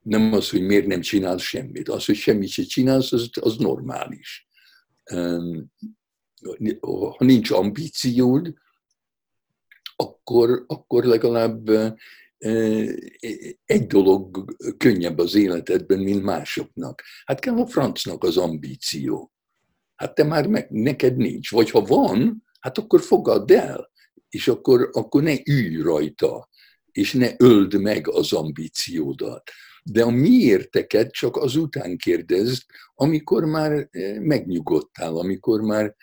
Nem 0.00 0.32
az, 0.32 0.50
hogy 0.50 0.62
miért 0.62 0.86
nem 0.86 1.00
csinál 1.00 1.38
semmit. 1.38 1.88
Az, 1.88 2.04
hogy 2.04 2.14
semmit 2.14 2.48
se 2.48 2.62
csinálsz, 2.62 3.12
az, 3.12 3.30
az 3.40 3.56
normális. 3.56 4.48
Ha 6.80 7.16
nincs 7.18 7.50
ambíciód, 7.50 8.54
akkor, 9.96 10.64
akkor 10.66 11.04
legalább 11.04 11.68
egy 13.64 13.86
dolog 13.86 14.54
könnyebb 14.76 15.18
az 15.18 15.34
életedben, 15.34 15.98
mint 15.98 16.22
másoknak. 16.22 17.02
Hát 17.24 17.40
kell 17.40 17.56
a 17.56 17.66
francnak 17.66 18.24
az 18.24 18.36
ambíció. 18.36 19.32
Hát 19.94 20.14
te 20.14 20.24
már 20.24 20.46
meg, 20.46 20.70
neked 20.70 21.16
nincs. 21.16 21.50
Vagy 21.50 21.70
ha 21.70 21.80
van, 21.80 22.44
hát 22.60 22.78
akkor 22.78 23.00
fogadd 23.00 23.52
el, 23.52 23.90
és 24.28 24.48
akkor, 24.48 24.90
akkor 24.92 25.22
ne 25.22 25.34
ülj 25.44 25.82
rajta, 25.82 26.48
és 26.92 27.12
ne 27.12 27.30
öld 27.36 27.80
meg 27.80 28.08
az 28.08 28.32
ambíciódat. 28.32 29.50
De 29.92 30.02
a 30.02 30.10
miérteket 30.10 31.12
csak 31.12 31.36
azután 31.36 31.96
kérdezd, 31.96 32.62
amikor 32.94 33.44
már 33.44 33.88
megnyugodtál, 34.20 35.16
amikor 35.16 35.60
már 35.60 35.96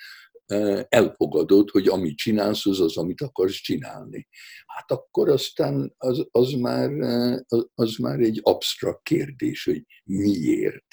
elfogadod, 0.90 1.70
hogy 1.70 1.88
amit 1.88 2.18
csinálsz, 2.18 2.66
az 2.66 2.80
az, 2.80 2.98
amit 2.98 3.22
akarsz 3.22 3.62
csinálni. 3.62 4.28
Hát 4.66 4.92
akkor 4.92 5.30
aztán 5.30 5.94
az, 5.98 6.28
az, 6.32 6.52
már, 6.52 6.90
az 7.76 7.96
már 7.96 8.20
egy 8.20 8.40
absztrakt 8.44 9.04
kérdés, 9.04 9.64
hogy 9.64 9.84
miért. 10.04 10.86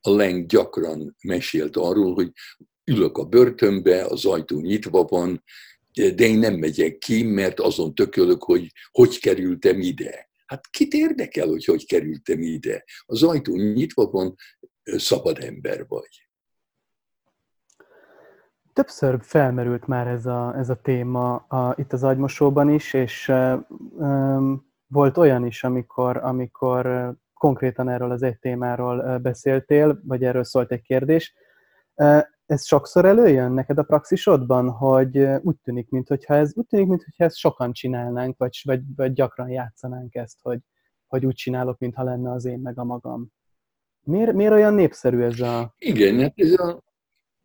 A 0.00 0.10
Leng 0.10 0.46
gyakran 0.46 1.16
mesélt 1.22 1.76
arról, 1.76 2.14
hogy 2.14 2.32
ülök 2.84 3.18
a 3.18 3.24
börtönbe, 3.24 4.04
az 4.04 4.24
ajtó 4.24 4.60
nyitva 4.60 5.02
van, 5.02 5.42
de 5.92 6.24
én 6.24 6.38
nem 6.38 6.54
megyek 6.54 6.98
ki, 6.98 7.22
mert 7.22 7.60
azon 7.60 7.94
tökölök, 7.94 8.42
hogy 8.42 8.72
hogy 8.90 9.18
kerültem 9.18 9.80
ide. 9.80 10.25
Hát 10.46 10.66
kit 10.66 10.92
érdekel, 10.92 11.46
hogy 11.46 11.64
hogy 11.64 11.86
kerültem 11.86 12.40
ide? 12.40 12.84
Az 13.06 13.22
ajtó 13.22 13.54
nyitva 13.54 14.10
van, 14.10 14.34
szabad 14.82 15.38
ember 15.38 15.86
vagy. 15.88 16.28
Többször 18.72 19.18
felmerült 19.22 19.86
már 19.86 20.06
ez 20.06 20.26
a, 20.26 20.54
ez 20.56 20.68
a 20.68 20.80
téma 20.80 21.34
a, 21.34 21.74
itt 21.78 21.92
az 21.92 22.02
agymosóban 22.02 22.70
is, 22.70 22.92
és 22.92 23.28
um, 23.68 24.72
volt 24.86 25.16
olyan 25.16 25.46
is, 25.46 25.64
amikor, 25.64 26.16
amikor 26.16 27.12
konkrétan 27.34 27.88
erről 27.88 28.10
az 28.10 28.22
egy 28.22 28.38
témáról 28.38 29.18
beszéltél, 29.18 30.00
vagy 30.04 30.24
erről 30.24 30.44
szólt 30.44 30.72
egy 30.72 30.82
kérdés. 30.82 31.34
Ez 32.46 32.66
sokszor 32.66 33.04
előjön 33.04 33.52
neked 33.52 33.78
a 33.78 33.82
praxisodban, 33.82 34.70
hogy 34.70 35.18
úgy 35.42 35.56
tűnik, 35.62 35.88
mintha 35.88 36.34
ez, 36.34 36.52
úgy 36.54 36.66
tűnik, 36.66 36.86
mintha 36.86 37.24
ezt 37.24 37.36
sokan 37.36 37.72
csinálnánk, 37.72 38.36
vagy, 38.38 38.60
vagy, 38.64 38.80
vagy 38.96 39.12
gyakran 39.12 39.48
játszanánk 39.48 40.14
ezt, 40.14 40.38
hogy, 40.42 40.58
hogy 41.06 41.26
úgy 41.26 41.34
csinálok, 41.34 41.78
mintha 41.78 42.02
lenne 42.02 42.32
az 42.32 42.44
én 42.44 42.58
meg 42.58 42.78
a 42.78 42.84
magam. 42.84 43.32
Miért, 44.00 44.32
miért 44.32 44.52
olyan 44.52 44.74
népszerű 44.74 45.20
ez 45.20 45.40
a... 45.40 45.74
Igen, 45.78 46.20
hát 46.20 46.32
ez 46.36 46.52
a, 46.52 46.82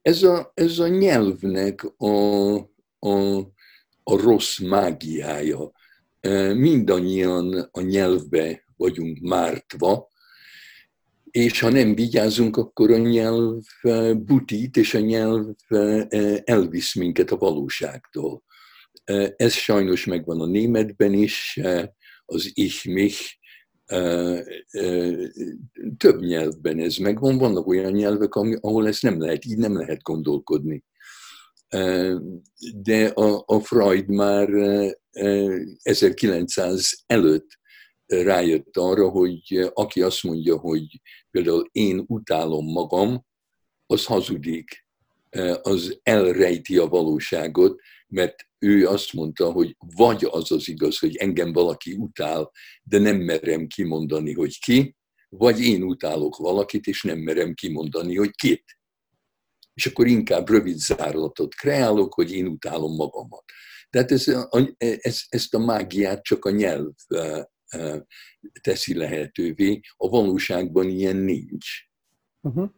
ez 0.02 0.24
a, 0.24 0.52
ez 0.54 0.80
a 0.80 0.88
nyelvnek 0.88 1.84
a, 1.98 2.56
a, 3.00 3.40
a 4.04 4.22
rossz 4.22 4.60
mágiája. 4.60 5.72
Mindannyian 6.54 7.70
a 7.72 7.82
nyelvbe 7.82 8.64
vagyunk 8.76 9.20
mártva, 9.20 10.08
és 11.32 11.60
ha 11.60 11.70
nem 11.70 11.96
vigyázunk, 11.96 12.58
akkor 12.58 12.92
a 12.92 12.98
nyelv 12.98 13.62
e, 13.82 14.14
butít, 14.14 14.78
és 14.78 14.94
a 14.94 15.00
nyelv 15.00 15.46
e, 15.68 16.08
elvisz 16.44 16.96
minket 16.96 17.32
a 17.32 17.38
valóságtól. 17.38 18.44
Ez 19.36 19.54
sajnos 19.54 20.06
megvan 20.06 20.42
a 20.42 20.46
németben 20.46 21.14
is, 21.14 21.60
az 22.26 22.52
ich 22.54 22.88
mich, 22.88 23.40
több 25.98 26.20
nyelvben 26.20 26.80
ez 26.80 26.98
megvan, 26.98 27.38
vannak 27.38 27.68
olyan 27.68 27.92
nyelvek, 27.92 28.36
ahol 28.36 28.88
ezt 28.88 29.02
nem 29.02 29.20
lehet, 29.20 29.46
így 29.46 29.58
nem 29.58 29.78
lehet 29.78 30.02
gondolkodni. 30.02 30.84
De 32.76 33.08
a, 33.08 33.44
a 33.46 33.60
Freud 33.60 34.08
már 34.08 34.50
1900 35.82 37.04
előtt 37.06 37.60
rájött 38.12 38.78
arra, 38.78 39.10
hogy 39.10 39.70
aki 39.74 40.02
azt 40.02 40.24
mondja, 40.24 40.58
hogy 40.58 41.02
például 41.32 41.70
én 41.72 42.04
utálom 42.08 42.66
magam, 42.66 43.26
az 43.86 44.06
hazudik. 44.06 44.86
az 45.62 46.00
elrejti 46.04 46.78
a 46.78 46.88
valóságot, 46.88 47.82
mert 48.08 48.36
ő 48.60 48.88
azt 48.88 49.14
mondta, 49.14 49.52
hogy 49.52 49.76
vagy 49.96 50.28
az 50.32 50.52
az 50.52 50.68
igaz, 50.68 51.00
hogy 51.00 51.16
engem 51.16 51.54
valaki 51.54 51.94
utál, 51.94 52.52
de 52.84 53.00
nem 53.00 53.18
merem 53.18 53.68
kimondani, 53.68 54.34
hogy 54.34 54.60
ki, 54.60 54.96
vagy 55.30 55.60
én 55.60 55.84
utálok 55.84 56.36
valakit, 56.38 56.86
és 56.86 57.04
nem 57.04 57.20
merem 57.20 57.54
kimondani, 57.54 58.18
hogy 58.18 58.32
kit. 58.32 58.64
És 59.74 59.86
akkor 59.86 60.08
inkább 60.08 60.50
rövid 60.50 60.78
zárlatot 60.78 61.56
kreálok, 61.56 62.14
hogy 62.14 62.32
én 62.32 62.48
utálom 62.48 62.96
magamat. 62.96 63.44
Tehát 63.90 64.12
ez, 64.12 64.26
ez, 64.78 65.22
ezt 65.30 65.54
a 65.54 65.60
mágiát 65.60 66.24
csak 66.24 66.46
a 66.46 66.50
nyelv 66.50 66.94
teszi 68.62 68.98
lehetővé, 68.98 69.80
a 69.98 70.10
valóságban 70.10 70.86
ilyen 70.86 71.16
nincs. 71.16 71.68
Uh-huh. 72.42 72.70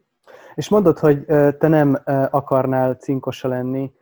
És 0.54 0.68
mondod, 0.68 0.98
hogy 0.98 1.24
te 1.58 1.68
nem 1.68 2.02
akarnál 2.30 2.94
cinkosa 2.94 3.48
lenni 3.48 3.92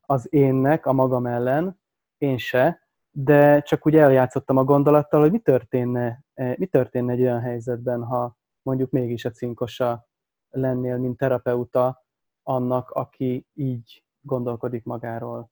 az 0.00 0.26
énnek 0.30 0.86
a 0.86 0.92
magam 0.92 1.26
ellen, 1.26 1.80
én 2.18 2.38
se, 2.38 2.88
de 3.10 3.60
csak 3.60 3.86
úgy 3.86 3.96
eljátszottam 3.96 4.56
a 4.56 4.64
gondolattal, 4.64 5.20
hogy 5.20 5.30
mi 5.30 5.38
történne, 5.38 6.24
mi 6.34 6.66
történne 6.66 7.12
egy 7.12 7.20
olyan 7.20 7.40
helyzetben, 7.40 8.02
ha 8.02 8.38
mondjuk 8.62 8.90
mégis 8.90 9.24
a 9.24 9.30
cinkosa 9.30 10.08
lennél, 10.50 10.98
mint 10.98 11.16
terapeuta 11.16 12.04
annak, 12.42 12.90
aki 12.90 13.46
így 13.54 14.04
gondolkodik 14.20 14.84
magáról. 14.84 15.50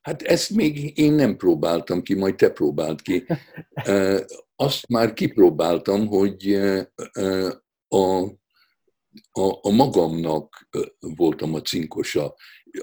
Hát 0.00 0.22
ezt 0.22 0.50
még 0.50 0.98
én 0.98 1.12
nem 1.12 1.36
próbáltam 1.36 2.02
ki, 2.02 2.14
majd 2.14 2.34
te 2.34 2.50
próbált 2.50 3.02
ki. 3.02 3.24
Azt 4.56 4.88
már 4.88 5.12
kipróbáltam, 5.12 6.06
hogy 6.06 6.54
a, 7.88 8.22
a, 9.32 9.58
a 9.60 9.70
magamnak 9.70 10.68
voltam 10.98 11.54
a 11.54 11.60
cinkosa. 11.60 12.34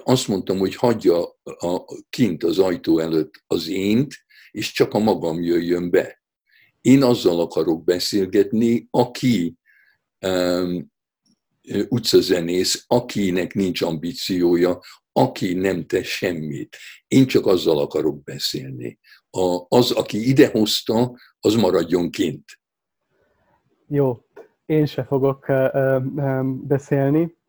Azt 0.02 0.28
mondtam, 0.28 0.58
hogy 0.58 0.74
hagyja 0.74 1.22
a, 1.42 1.84
kint 2.10 2.44
az 2.44 2.58
ajtó 2.58 2.98
előtt 2.98 3.42
az 3.46 3.68
ént, 3.68 4.14
és 4.50 4.72
csak 4.72 4.94
a 4.94 4.98
magam 4.98 5.42
jöjjön 5.42 5.90
be. 5.90 6.22
Én 6.80 7.02
azzal 7.02 7.40
akarok 7.40 7.84
beszélgetni, 7.84 8.88
aki 8.90 9.56
um, 10.26 10.92
utcazenész, 11.88 12.84
akinek 12.86 13.54
nincs 13.54 13.82
ambíciója, 13.82 14.80
aki 15.12 15.54
nem 15.54 15.86
tesz 15.86 16.06
semmit. 16.06 16.76
Én 17.06 17.26
csak 17.26 17.46
azzal 17.46 17.78
akarok 17.78 18.22
beszélni. 18.22 18.98
A, 19.30 19.64
az, 19.68 19.90
aki 19.90 20.28
idehozta, 20.28 21.16
az 21.40 21.54
maradjon 21.54 22.10
kint. 22.10 22.44
Jó, 23.86 24.24
én 24.66 24.86
se 24.86 25.04
fogok 25.04 25.48
uh, 25.48 26.04
uh, 26.16 26.44
beszélni. 26.44 27.40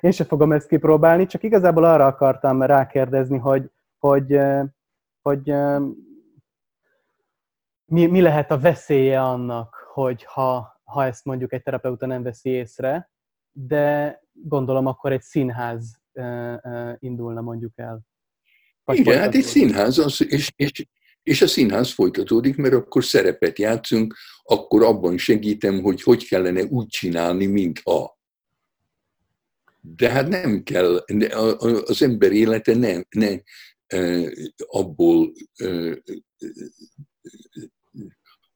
Én 0.00 0.10
se 0.10 0.24
fogom 0.24 0.52
ezt 0.52 0.68
kipróbálni, 0.68 1.26
csak 1.26 1.42
igazából 1.42 1.84
arra 1.84 2.06
akartam 2.06 2.62
rákérdezni, 2.62 3.38
hogy, 3.38 3.70
hogy, 3.98 4.38
hogy 5.22 5.54
mi, 7.84 8.06
mi 8.06 8.20
lehet 8.20 8.50
a 8.50 8.58
veszélye 8.58 9.22
annak, 9.22 9.74
hogy 9.92 10.24
ha, 10.24 10.80
ha 10.84 11.04
ezt 11.04 11.24
mondjuk 11.24 11.52
egy 11.52 11.62
terapeuta 11.62 12.06
nem 12.06 12.22
veszi 12.22 12.48
észre, 12.48 13.10
de 13.52 14.20
gondolom 14.32 14.86
akkor 14.86 15.12
egy 15.12 15.22
színház 15.22 16.00
indulna 16.98 17.40
mondjuk 17.40 17.72
el. 17.76 18.00
Vagy 18.84 18.98
Igen, 18.98 19.18
hát 19.18 19.34
egy 19.34 19.42
színház, 19.42 19.98
az, 19.98 20.24
és, 20.28 20.52
és, 20.56 20.86
és 21.22 21.42
a 21.42 21.46
színház 21.46 21.92
folytatódik, 21.92 22.56
mert 22.56 22.74
akkor 22.74 23.04
szerepet 23.04 23.58
játszunk, 23.58 24.14
akkor 24.42 24.82
abban 24.82 25.18
segítem, 25.18 25.82
hogy 25.82 26.02
hogy 26.02 26.28
kellene 26.28 26.64
úgy 26.64 26.86
csinálni, 26.86 27.46
mintha. 27.46 28.18
De 29.80 30.10
hát 30.10 30.28
nem 30.28 30.62
kell, 30.62 30.96
az 31.84 32.02
ember 32.02 32.32
élete 32.32 32.74
nem, 32.74 33.06
nem 33.10 33.42
abból 34.66 35.32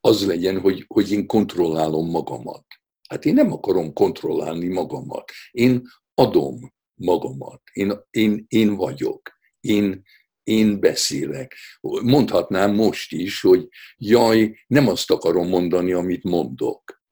az 0.00 0.26
legyen, 0.26 0.60
hogy, 0.60 0.84
hogy 0.86 1.10
én 1.12 1.26
kontrollálom 1.26 2.10
magamat. 2.10 2.64
Hát 3.08 3.24
én 3.24 3.34
nem 3.34 3.52
akarom 3.52 3.92
kontrollálni 3.92 4.68
magamat. 4.68 5.30
Én 5.50 5.82
adom 6.14 6.72
magamat. 7.00 7.62
Én, 7.72 7.92
én, 8.10 8.44
én 8.48 8.76
vagyok. 8.76 9.30
Én, 9.60 10.02
én 10.42 10.80
beszélek. 10.80 11.56
Mondhatnám 12.02 12.74
most 12.74 13.12
is, 13.12 13.40
hogy 13.40 13.68
jaj, 13.96 14.56
nem 14.66 14.88
azt 14.88 15.10
akarom 15.10 15.48
mondani, 15.48 15.92
amit 15.92 16.24
mondok. 16.24 17.02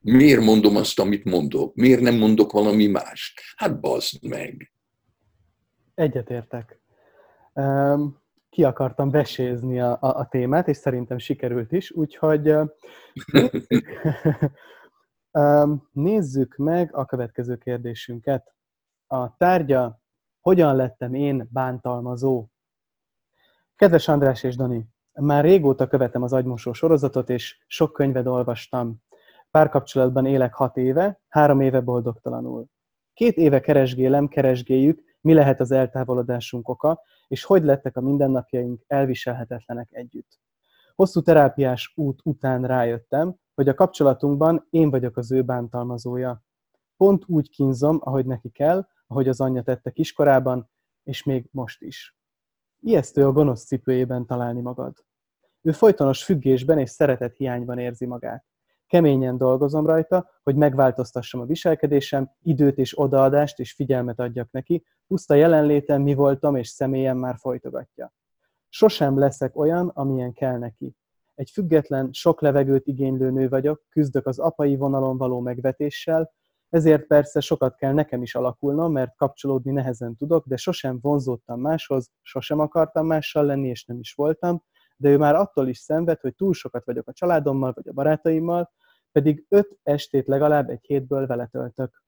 Miért 0.00 0.40
mondom 0.40 0.76
azt, 0.76 0.98
amit 0.98 1.24
mondok? 1.24 1.74
Miért 1.74 2.00
nem 2.00 2.14
mondok 2.14 2.52
valami 2.52 2.86
mást? 2.86 3.40
Hát 3.56 3.80
bazd 3.80 4.22
meg. 4.22 4.72
Egyetértek. 5.94 6.80
Um, 7.52 8.24
ki 8.50 8.64
akartam 8.64 9.10
vesézni 9.10 9.80
a, 9.80 9.98
a, 10.00 10.06
a 10.06 10.26
témát, 10.30 10.68
és 10.68 10.76
szerintem 10.76 11.18
sikerült 11.18 11.72
is, 11.72 11.90
úgyhogy 11.90 12.42
Nézzük 13.32 13.88
meg 16.56 16.94
a 16.94 17.04
következő 17.04 17.56
kérdésünket. 17.56 18.54
A 19.06 19.36
tárgya, 19.36 20.00
hogyan 20.40 20.76
lettem 20.76 21.14
én 21.14 21.48
bántalmazó? 21.52 22.46
Kedves 23.76 24.08
András 24.08 24.42
és 24.42 24.56
Dani, 24.56 24.88
már 25.12 25.44
régóta 25.44 25.86
követem 25.86 26.22
az 26.22 26.32
agymosó 26.32 26.72
sorozatot, 26.72 27.30
és 27.30 27.64
sok 27.66 27.92
könyvet 27.92 28.26
olvastam. 28.26 29.02
Párkapcsolatban 29.50 30.26
élek 30.26 30.54
hat 30.54 30.76
éve, 30.76 31.20
három 31.28 31.60
éve 31.60 31.80
boldogtalanul. 31.80 32.66
Két 33.14 33.36
éve 33.36 33.60
keresgélem, 33.60 34.28
keresgéljük, 34.28 35.02
mi 35.20 35.34
lehet 35.34 35.60
az 35.60 35.70
eltávolodásunk 35.70 36.68
oka, 36.68 37.00
és 37.28 37.44
hogy 37.44 37.64
lettek 37.64 37.96
a 37.96 38.00
mindennapjaink 38.00 38.82
elviselhetetlenek 38.86 39.88
együtt. 39.90 40.38
Hosszú 40.96 41.20
terápiás 41.20 41.92
út 41.94 42.20
után 42.24 42.64
rájöttem, 42.64 43.36
hogy 43.54 43.68
a 43.68 43.74
kapcsolatunkban 43.74 44.66
én 44.70 44.90
vagyok 44.90 45.16
az 45.16 45.32
ő 45.32 45.42
bántalmazója. 45.42 46.42
Pont 46.96 47.24
úgy 47.26 47.50
kínzom, 47.50 47.98
ahogy 48.00 48.26
neki 48.26 48.50
kell, 48.50 48.86
ahogy 49.06 49.28
az 49.28 49.40
anyja 49.40 49.62
tette 49.62 49.90
kiskorában, 49.90 50.70
és 51.02 51.22
még 51.22 51.48
most 51.50 51.82
is. 51.82 52.16
Ijesztő 52.80 53.26
a 53.26 53.32
gonosz 53.32 53.64
cipőjében 53.64 54.26
találni 54.26 54.60
magad. 54.60 55.04
Ő 55.62 55.72
folytonos 55.72 56.24
függésben 56.24 56.78
és 56.78 56.90
szeretet 56.90 57.36
hiányban 57.36 57.78
érzi 57.78 58.06
magát. 58.06 58.44
Keményen 58.86 59.36
dolgozom 59.36 59.86
rajta, 59.86 60.30
hogy 60.42 60.56
megváltoztassam 60.56 61.40
a 61.40 61.46
viselkedésem, 61.46 62.30
időt 62.42 62.78
és 62.78 62.98
odaadást 62.98 63.58
és 63.58 63.72
figyelmet 63.72 64.20
adjak 64.20 64.50
neki, 64.50 64.84
puszta 65.06 65.34
jelenlétem, 65.34 66.02
mi 66.02 66.14
voltam 66.14 66.56
és 66.56 66.68
személyem 66.68 67.18
már 67.18 67.36
folytogatja. 67.38 68.14
Sosem 68.68 69.18
leszek 69.18 69.56
olyan, 69.56 69.88
amilyen 69.88 70.32
kell 70.32 70.58
neki. 70.58 70.96
Egy 71.34 71.50
független, 71.50 72.12
sok 72.12 72.40
levegőt 72.40 72.86
igénylő 72.86 73.30
nő 73.30 73.48
vagyok, 73.48 73.82
küzdök 73.88 74.26
az 74.26 74.38
apai 74.38 74.76
vonalon 74.76 75.16
való 75.16 75.40
megvetéssel, 75.40 76.32
ezért 76.68 77.06
persze 77.06 77.40
sokat 77.40 77.76
kell 77.76 77.92
nekem 77.92 78.22
is 78.22 78.34
alakulnom, 78.34 78.92
mert 78.92 79.16
kapcsolódni 79.16 79.72
nehezen 79.72 80.16
tudok, 80.16 80.46
de 80.46 80.56
sosem 80.56 80.98
vonzódtam 81.00 81.60
máshoz, 81.60 82.10
sosem 82.22 82.58
akartam 82.58 83.06
mással 83.06 83.44
lenni, 83.44 83.68
és 83.68 83.84
nem 83.84 83.98
is 83.98 84.12
voltam, 84.12 84.62
de 84.96 85.08
ő 85.08 85.18
már 85.18 85.34
attól 85.34 85.68
is 85.68 85.78
szenved, 85.78 86.20
hogy 86.20 86.34
túl 86.34 86.52
sokat 86.52 86.84
vagyok 86.84 87.08
a 87.08 87.12
családommal 87.12 87.72
vagy 87.74 87.88
a 87.88 87.92
barátaimmal, 87.92 88.72
pedig 89.12 89.46
öt 89.48 89.78
estét 89.82 90.26
legalább 90.26 90.70
egy 90.70 90.84
hétből 90.84 91.26
vele 91.26 91.46
töltök. 91.46 92.02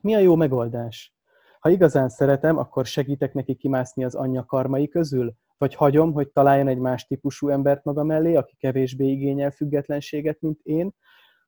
Mi 0.00 0.14
a 0.14 0.18
jó 0.18 0.36
megoldás? 0.36 1.14
Ha 1.60 1.68
igazán 1.70 2.08
szeretem, 2.08 2.56
akkor 2.56 2.86
segítek 2.86 3.34
neki 3.34 3.54
kimászni 3.54 4.04
az 4.04 4.14
anyja 4.14 4.44
karmai 4.44 4.88
közül, 4.88 5.34
vagy 5.58 5.74
hagyom, 5.74 6.12
hogy 6.12 6.28
találjon 6.28 6.68
egy 6.68 6.78
más 6.78 7.06
típusú 7.06 7.48
embert 7.48 7.84
maga 7.84 8.02
mellé, 8.04 8.34
aki 8.34 8.56
kevésbé 8.56 9.06
igényel 9.06 9.50
függetlenséget, 9.50 10.40
mint 10.40 10.60
én, 10.62 10.94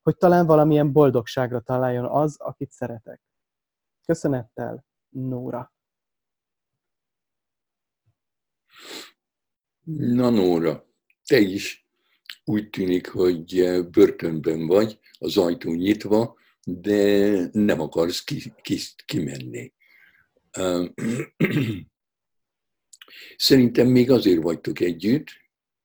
hogy 0.03 0.17
talán 0.17 0.47
valamilyen 0.47 0.93
boldogságra 0.93 1.61
találjon 1.61 2.05
az, 2.05 2.37
akit 2.39 2.71
szeretek. 2.71 3.21
Köszönettel, 4.05 4.85
Nóra. 5.09 5.73
Na 9.85 10.31
Nóra, 10.31 10.87
te 11.27 11.39
is 11.39 11.87
úgy 12.45 12.71
tűnik, 12.71 13.09
hogy 13.09 13.63
börtönben 13.91 14.67
vagy, 14.67 14.99
az 15.19 15.37
ajtó 15.37 15.73
nyitva, 15.73 16.37
de 16.65 17.39
nem 17.53 17.81
akarsz 17.81 18.25
ki, 18.25 18.53
ki, 18.63 18.79
kimenni. 19.05 19.73
Szerintem 23.37 23.87
még 23.87 24.11
azért 24.11 24.43
vagytok 24.43 24.81
együtt, 24.81 25.29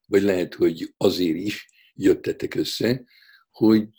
vagy 0.07 0.21
lehet, 0.21 0.53
hogy 0.53 0.93
azért 0.97 1.37
is 1.37 1.69
jöttetek 1.93 2.55
össze, 2.55 3.03
hogy 3.51 3.89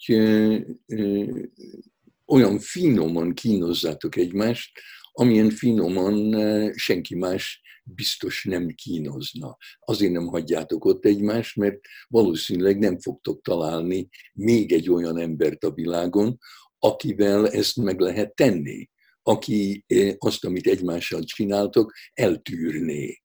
olyan 2.26 2.58
finoman 2.58 3.34
kínozzátok 3.34 4.16
egymást, 4.16 4.70
amilyen 5.12 5.50
finoman 5.50 6.34
senki 6.74 7.14
más 7.14 7.62
biztos 7.84 8.44
nem 8.44 8.68
kínozna. 8.68 9.56
Azért 9.80 10.12
nem 10.12 10.26
hagyjátok 10.26 10.84
ott 10.84 11.04
egymást, 11.04 11.56
mert 11.56 11.78
valószínűleg 12.08 12.78
nem 12.78 12.98
fogtok 12.98 13.42
találni 13.42 14.08
még 14.32 14.72
egy 14.72 14.90
olyan 14.90 15.18
embert 15.18 15.64
a 15.64 15.72
világon, 15.72 16.38
akivel 16.78 17.48
ezt 17.48 17.76
meg 17.76 18.00
lehet 18.00 18.34
tenni, 18.34 18.90
aki 19.22 19.84
azt, 20.18 20.44
amit 20.44 20.66
egymással 20.66 21.22
csináltok, 21.22 21.92
eltűrné. 22.12 23.21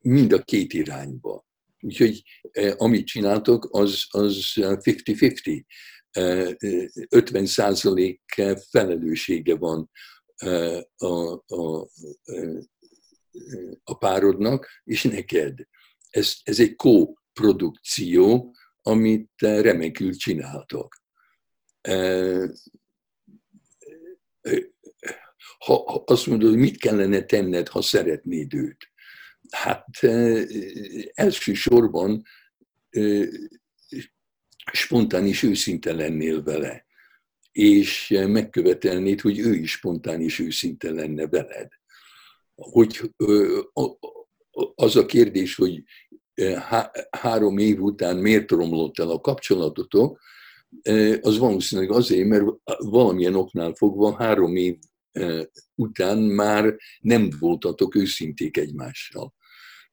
Mind 0.00 0.32
a 0.32 0.42
két 0.42 0.72
irányba. 0.72 1.46
Úgyhogy 1.80 2.22
amit 2.76 3.06
csináltok, 3.06 3.68
az, 3.70 4.04
az 4.08 4.52
50-50. 4.54 5.64
50 7.08 7.46
százalék 7.46 8.20
felelőssége 8.70 9.56
van 9.56 9.90
a, 10.96 11.06
a, 11.46 11.88
a 13.84 13.94
párodnak, 13.98 14.68
és 14.84 15.02
neked. 15.02 15.58
Ez, 16.10 16.34
ez 16.42 16.60
egy 16.60 16.74
kóprodukció, 16.74 18.54
amit 18.82 19.30
remekül 19.38 20.14
csináltok. 20.14 20.96
Ha, 25.58 25.74
ha 25.74 26.02
azt 26.06 26.26
mondod, 26.26 26.56
mit 26.56 26.76
kellene 26.76 27.24
tenned, 27.24 27.68
ha 27.68 27.82
szeretnéd 27.82 28.54
őt, 28.54 28.89
hát 29.50 29.86
elsősorban 31.12 32.22
spontán 34.72 35.26
és 35.26 35.42
őszinte 35.42 35.92
lennél 35.92 36.42
vele, 36.42 36.86
és 37.52 38.08
megkövetelnéd, 38.26 39.20
hogy 39.20 39.38
ő 39.38 39.54
is 39.54 39.70
spontán 39.70 40.20
és 40.20 40.38
őszinte 40.38 40.90
lenne 40.90 41.26
veled. 41.26 41.68
Hogy 42.54 43.12
az 44.74 44.96
a 44.96 45.06
kérdés, 45.06 45.54
hogy 45.54 45.82
három 47.10 47.58
év 47.58 47.80
után 47.80 48.16
miért 48.16 48.50
romlott 48.50 48.98
el 48.98 49.10
a 49.10 49.20
kapcsolatotok, 49.20 50.20
az 51.20 51.38
valószínűleg 51.38 51.90
azért, 51.90 52.28
mert 52.28 52.44
valamilyen 52.78 53.34
oknál 53.34 53.72
fogva 53.74 54.16
három 54.16 54.56
év 54.56 54.76
után 55.74 56.18
már 56.18 56.76
nem 57.00 57.30
voltatok 57.38 57.94
őszinték 57.94 58.56
egymással 58.56 59.34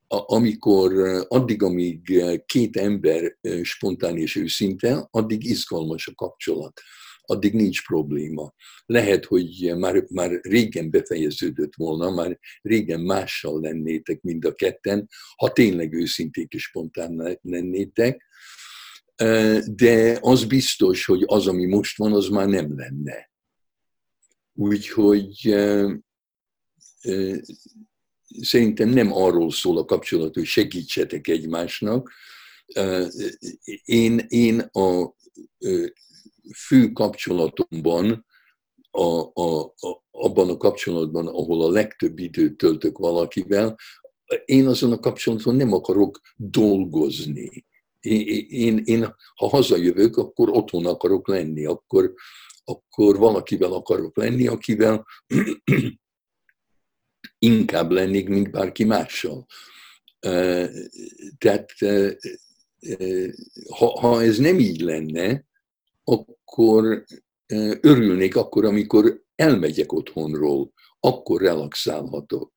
amikor 0.07 0.93
addig, 1.27 1.63
amíg 1.63 2.23
két 2.45 2.77
ember 2.77 3.37
spontán 3.61 4.17
és 4.17 4.35
őszinte, 4.35 5.07
addig 5.11 5.43
izgalmas 5.43 6.07
a 6.07 6.13
kapcsolat, 6.13 6.81
addig 7.21 7.53
nincs 7.53 7.85
probléma. 7.85 8.53
Lehet, 8.85 9.25
hogy 9.25 9.73
már, 9.77 10.03
már 10.09 10.39
régen 10.41 10.89
befejeződött 10.89 11.75
volna, 11.75 12.11
már 12.11 12.39
régen 12.61 13.01
mással 13.01 13.59
lennétek 13.61 14.21
mind 14.21 14.45
a 14.45 14.53
ketten, 14.53 15.09
ha 15.35 15.51
tényleg 15.51 15.93
őszinték 15.93 16.53
és 16.53 16.63
spontán 16.63 17.39
lennétek, 17.41 18.25
de 19.65 20.17
az 20.21 20.45
biztos, 20.45 21.05
hogy 21.05 21.23
az, 21.25 21.47
ami 21.47 21.65
most 21.65 21.97
van, 21.97 22.13
az 22.13 22.27
már 22.27 22.47
nem 22.47 22.77
lenne. 22.77 23.31
Úgyhogy 24.53 25.55
szerintem 28.41 28.89
nem 28.89 29.13
arról 29.13 29.51
szól 29.51 29.77
a 29.77 29.85
kapcsolat, 29.85 30.33
hogy 30.33 30.45
segítsetek 30.45 31.27
egymásnak. 31.27 32.11
Én, 33.83 34.25
én 34.27 34.59
a 34.59 35.15
fő 36.55 36.91
kapcsolatomban, 36.91 38.25
a, 38.91 39.31
a, 39.33 39.61
a, 39.61 40.03
abban 40.11 40.49
a 40.49 40.57
kapcsolatban, 40.57 41.27
ahol 41.27 41.61
a 41.61 41.69
legtöbb 41.69 42.19
időt 42.19 42.57
töltök 42.57 42.97
valakivel, 42.97 43.75
én 44.45 44.67
azon 44.67 44.91
a 44.91 44.99
kapcsolaton 44.99 45.55
nem 45.55 45.73
akarok 45.73 46.21
dolgozni. 46.35 47.65
Én, 47.99 48.45
én, 48.49 48.81
én 48.85 49.15
ha 49.35 49.47
hazajövök, 49.47 50.17
akkor 50.17 50.49
otthon 50.49 50.85
akarok 50.85 51.27
lenni, 51.27 51.65
akkor, 51.65 52.13
akkor 52.63 53.17
valakivel 53.17 53.73
akarok 53.73 54.17
lenni, 54.17 54.47
akivel 54.47 55.05
inkább 57.39 57.91
lennék, 57.91 58.27
mint 58.27 58.51
bárki 58.51 58.83
mással. 58.83 59.45
Tehát 61.37 61.71
ha, 63.69 63.99
ha 63.99 64.23
ez 64.23 64.37
nem 64.37 64.59
így 64.59 64.81
lenne, 64.81 65.45
akkor 66.43 67.03
örülnék 67.81 68.35
akkor, 68.35 68.65
amikor 68.65 69.23
elmegyek 69.35 69.91
otthonról, 69.91 70.73
akkor 70.99 71.41
relaxálhatok. 71.41 72.51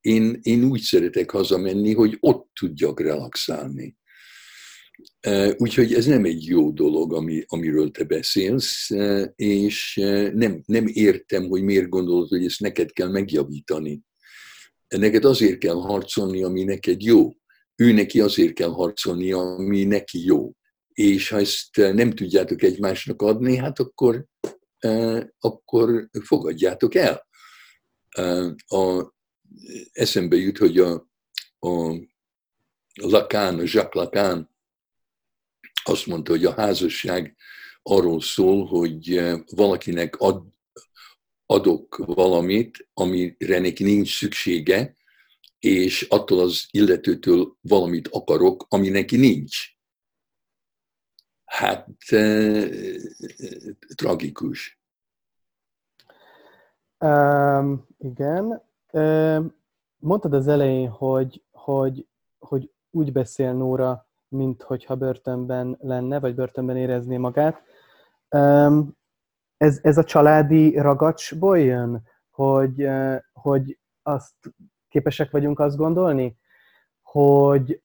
Én, 0.00 0.38
én 0.42 0.64
úgy 0.64 0.80
szeretek 0.80 1.30
hazamenni, 1.30 1.94
hogy 1.94 2.16
ott 2.20 2.50
tudjak 2.60 3.00
relaxálni. 3.00 3.98
Úgyhogy 5.56 5.94
ez 5.94 6.06
nem 6.06 6.24
egy 6.24 6.44
jó 6.44 6.70
dolog, 6.70 7.14
ami, 7.14 7.44
amiről 7.46 7.90
te 7.90 8.04
beszélsz, 8.04 8.90
és 9.34 9.94
nem, 10.34 10.62
nem 10.66 10.86
értem, 10.86 11.48
hogy 11.48 11.62
miért 11.62 11.88
gondolod, 11.88 12.28
hogy 12.28 12.44
ezt 12.44 12.60
neked 12.60 12.92
kell 12.92 13.08
megjavítani 13.08 14.02
neked 14.98 15.24
azért 15.24 15.58
kell 15.58 15.74
harcolni, 15.74 16.42
ami 16.42 16.64
neked 16.64 17.02
jó. 17.02 17.30
Ő 17.76 17.92
neki 17.92 18.20
azért 18.20 18.52
kell 18.52 18.68
harcolni, 18.68 19.32
ami 19.32 19.84
neki 19.84 20.24
jó. 20.24 20.52
És 20.92 21.28
ha 21.28 21.38
ezt 21.38 21.76
nem 21.76 22.10
tudjátok 22.10 22.62
egymásnak 22.62 23.22
adni, 23.22 23.56
hát 23.56 23.78
akkor, 23.78 24.24
eh, 24.78 25.26
akkor 25.38 26.08
fogadjátok 26.22 26.94
el. 26.94 27.28
Eh, 28.08 28.52
a, 28.66 29.14
eszembe 29.92 30.36
jut, 30.36 30.58
hogy 30.58 30.78
a, 30.78 31.08
a 31.58 31.94
Lacan, 32.94 33.58
a 33.58 33.62
Jacques 33.64 33.92
Lacan 33.92 34.50
azt 35.84 36.06
mondta, 36.06 36.30
hogy 36.30 36.44
a 36.44 36.52
házasság 36.52 37.36
arról 37.82 38.20
szól, 38.20 38.66
hogy 38.66 39.20
valakinek 39.50 40.16
ad, 40.16 40.42
adok 41.50 41.96
valamit, 42.06 42.88
amire 42.94 43.58
neki 43.58 43.84
nincs 43.84 44.18
szüksége, 44.18 44.96
és 45.58 46.06
attól 46.10 46.40
az 46.40 46.66
illetőtől 46.70 47.56
valamit 47.60 48.08
akarok, 48.08 48.66
ami 48.68 48.88
neki 48.88 49.16
nincs. 49.16 49.56
Hát 51.44 51.88
eh, 52.06 52.68
tragikus. 53.94 54.80
Um, 56.98 57.86
igen. 57.98 58.62
Um, 58.92 59.54
mondtad 59.98 60.34
az 60.34 60.48
elején, 60.48 60.88
hogy, 60.88 61.42
hogy, 61.50 62.06
hogy 62.38 62.70
úgy 62.90 63.12
beszél 63.12 63.52
Nóra, 63.52 64.08
mint 64.28 64.62
hogyha 64.62 64.96
börtönben 64.96 65.76
lenne, 65.80 66.20
vagy 66.20 66.34
börtönben 66.34 66.76
érezné 66.76 67.16
magát. 67.16 67.62
Ez, 69.60 69.78
ez 69.82 69.98
a 69.98 70.04
családi 70.04 70.78
ragacsból 70.78 71.58
jön, 71.58 72.02
hogy, 72.30 72.88
hogy 73.32 73.78
azt 74.02 74.34
képesek 74.88 75.30
vagyunk 75.30 75.58
azt 75.58 75.76
gondolni, 75.76 76.38
hogy 77.02 77.80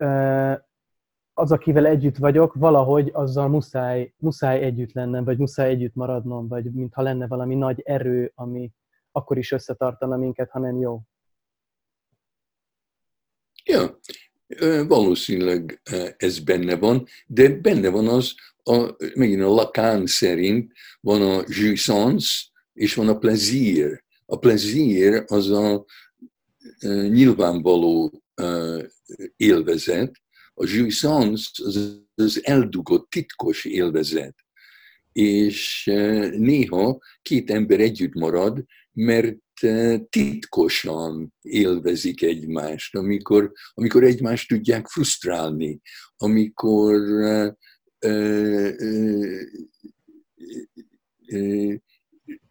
az, 1.34 1.52
akivel 1.52 1.86
együtt 1.86 2.18
vagyok, 2.18 2.54
valahogy 2.54 3.10
azzal 3.14 3.48
muszáj, 3.48 4.14
muszáj 4.18 4.62
együtt 4.62 4.92
lennem, 4.92 5.24
vagy 5.24 5.38
muszáj 5.38 5.70
együtt 5.70 5.96
maradnom, 5.96 6.48
vagy 6.48 6.72
mintha 6.74 7.02
lenne 7.02 7.28
valami 7.28 7.56
nagy 7.56 7.82
erő, 7.86 8.32
ami 8.36 8.72
akkor 9.12 9.38
is 9.38 9.52
összetartana 9.52 10.18
minket, 10.18 10.50
ha 10.50 10.60
nem 10.60 10.80
jó. 10.80 11.02
Ja, 13.64 14.00
valószínűleg 14.88 15.82
ez 16.18 16.40
benne 16.40 16.78
van, 16.78 17.06
de 17.28 17.60
benne 17.60 17.90
van 17.90 18.08
az, 18.08 18.36
a, 18.68 18.96
megint 19.16 19.42
a 19.42 19.48
Lacan 19.48 20.08
szerint 20.08 20.72
van 21.02 21.22
a 21.22 21.44
jouissance 21.48 22.46
és 22.74 22.94
van 22.94 23.08
a 23.08 23.18
plaisir. 23.18 24.04
A 24.26 24.40
plaisir 24.40 25.24
az 25.28 25.50
a 25.50 25.86
nyilvánvaló 27.10 28.24
élvezet, 29.36 30.12
a 30.54 30.66
jouissance 30.68 31.50
az, 31.64 32.02
az 32.16 32.46
eldugott, 32.46 33.10
titkos 33.10 33.66
élvezet. 33.66 34.36
És 35.12 35.84
néha 36.32 37.00
két 37.22 37.52
ember 37.52 37.80
együtt 37.80 38.14
marad, 38.14 38.66
mert 38.92 39.38
titkosan 40.10 41.34
élvezik 41.42 42.22
egymást, 42.22 42.96
amikor, 42.96 43.52
amikor 43.74 44.04
egymást 44.04 44.48
tudják 44.48 44.88
frusztrálni, 44.88 45.82
amikor 46.18 47.02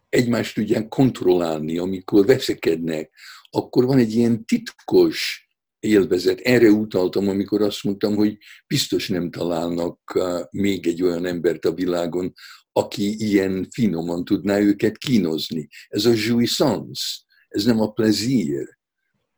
egymást 0.09 0.55
tudják 0.55 0.87
kontrollálni, 0.87 1.77
amikor 1.77 2.25
veszekednek, 2.25 3.11
akkor 3.49 3.85
van 3.85 3.97
egy 3.97 4.15
ilyen 4.15 4.45
titkos 4.45 5.47
élvezet. 5.79 6.39
Erre 6.39 6.69
utaltam, 6.69 7.27
amikor 7.27 7.61
azt 7.61 7.83
mondtam, 7.83 8.15
hogy 8.15 8.37
biztos 8.67 9.07
nem 9.07 9.31
találnak 9.31 10.19
még 10.51 10.87
egy 10.87 11.03
olyan 11.03 11.25
embert 11.25 11.65
a 11.65 11.73
világon, 11.73 12.33
aki 12.71 13.23
ilyen 13.23 13.67
finoman 13.71 14.25
tudná 14.25 14.59
őket 14.59 14.97
kínozni. 14.97 15.67
Ez 15.87 16.05
a 16.05 16.13
jouissance, 16.27 17.03
ez 17.47 17.63
nem 17.65 17.81
a 17.81 17.91
plaisir. 17.91 18.77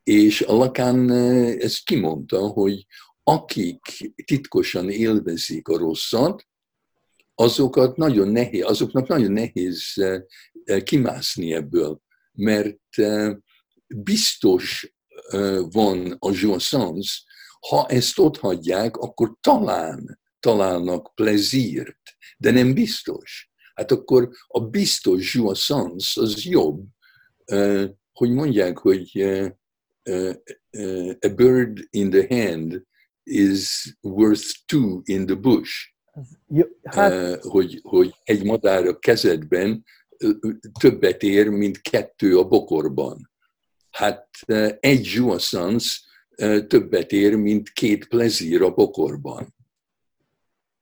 És 0.03 0.41
a 0.41 0.53
Lacan 0.53 1.11
ezt 1.59 1.83
kimondta, 1.83 2.39
hogy 2.39 2.85
akik 3.29 4.11
titkosan 4.25 4.89
élvezik 4.89 5.67
a 5.67 5.77
rosszat, 5.77 6.47
azokat 7.35 7.97
nagyon 7.97 8.27
nehéz, 8.27 8.63
azoknak 8.63 9.07
nagyon 9.07 9.31
nehéz 9.31 9.93
kimászni 10.83 11.53
ebből, 11.53 12.01
mert 12.31 12.95
biztos 13.87 14.93
van 15.71 16.15
a 16.19 16.31
jouissance, 16.31 17.19
ha 17.59 17.85
ezt 17.85 18.19
ott 18.19 18.37
hagyják, 18.37 18.97
akkor 18.97 19.35
talán 19.41 20.19
találnak 20.39 21.15
plezírt, 21.15 22.01
de 22.37 22.51
nem 22.51 22.73
biztos. 22.73 23.51
Hát 23.73 23.91
akkor 23.91 24.29
a 24.47 24.59
biztos 24.59 25.33
jouissance 25.33 26.21
az 26.21 26.43
jobb, 26.43 26.85
hogy 28.11 28.31
mondják, 28.31 28.77
hogy 28.77 29.21
a 31.19 31.27
bird 31.35 31.87
in 31.89 32.09
the 32.09 32.25
hand 32.29 32.85
is 33.27 33.95
worth 34.01 34.65
two 34.65 35.01
in 35.05 35.25
the 35.25 35.35
bush. 35.35 35.71
Hát... 36.83 37.43
hogy, 37.43 37.79
hogy 37.83 38.15
egy 38.23 38.43
madár 38.43 38.85
a 38.85 38.99
kezedben 38.99 39.83
többet 40.79 41.23
ér, 41.23 41.49
mint 41.49 41.81
kettő 41.81 42.37
a 42.37 42.47
bokorban. 42.47 43.29
Hát 43.89 44.29
egy 44.79 45.05
jouissance 45.05 45.99
többet 46.67 47.11
ér, 47.11 47.35
mint 47.35 47.69
két 47.69 48.07
plezír 48.07 48.61
a 48.61 48.73
bokorban. 48.73 49.55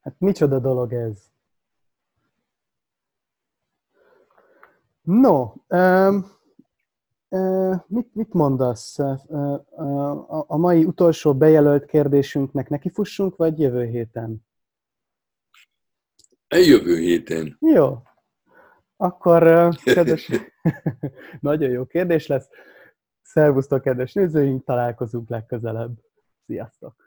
Hát 0.02 0.16
micsoda 0.20 0.60
dolog 0.60 0.94
ez? 0.94 1.18
No, 5.02 5.54
um, 5.68 6.32
mit, 7.88 8.16
mit 8.16 8.34
mondasz? 8.34 9.00
A 10.48 10.58
mai 10.58 10.84
utolsó 10.86 11.36
bejelölt 11.36 11.86
kérdésünknek 11.86 12.70
nekifussunk, 12.70 13.36
vagy 13.36 13.60
jövő 13.60 13.86
héten? 13.86 14.46
Jövő 16.50 16.98
héten. 16.98 17.58
Jó. 17.60 17.98
Akkor, 18.98 19.70
kedves, 19.84 20.32
nagyon 21.40 21.70
jó 21.70 21.86
kérdés 21.86 22.28
lesz. 22.28 22.50
Szervusztok, 23.22 23.82
kedves 23.82 24.14
nézőink, 24.14 24.64
találkozunk 24.64 25.30
legközelebb. 25.30 26.00
Sziasztok! 26.46 27.05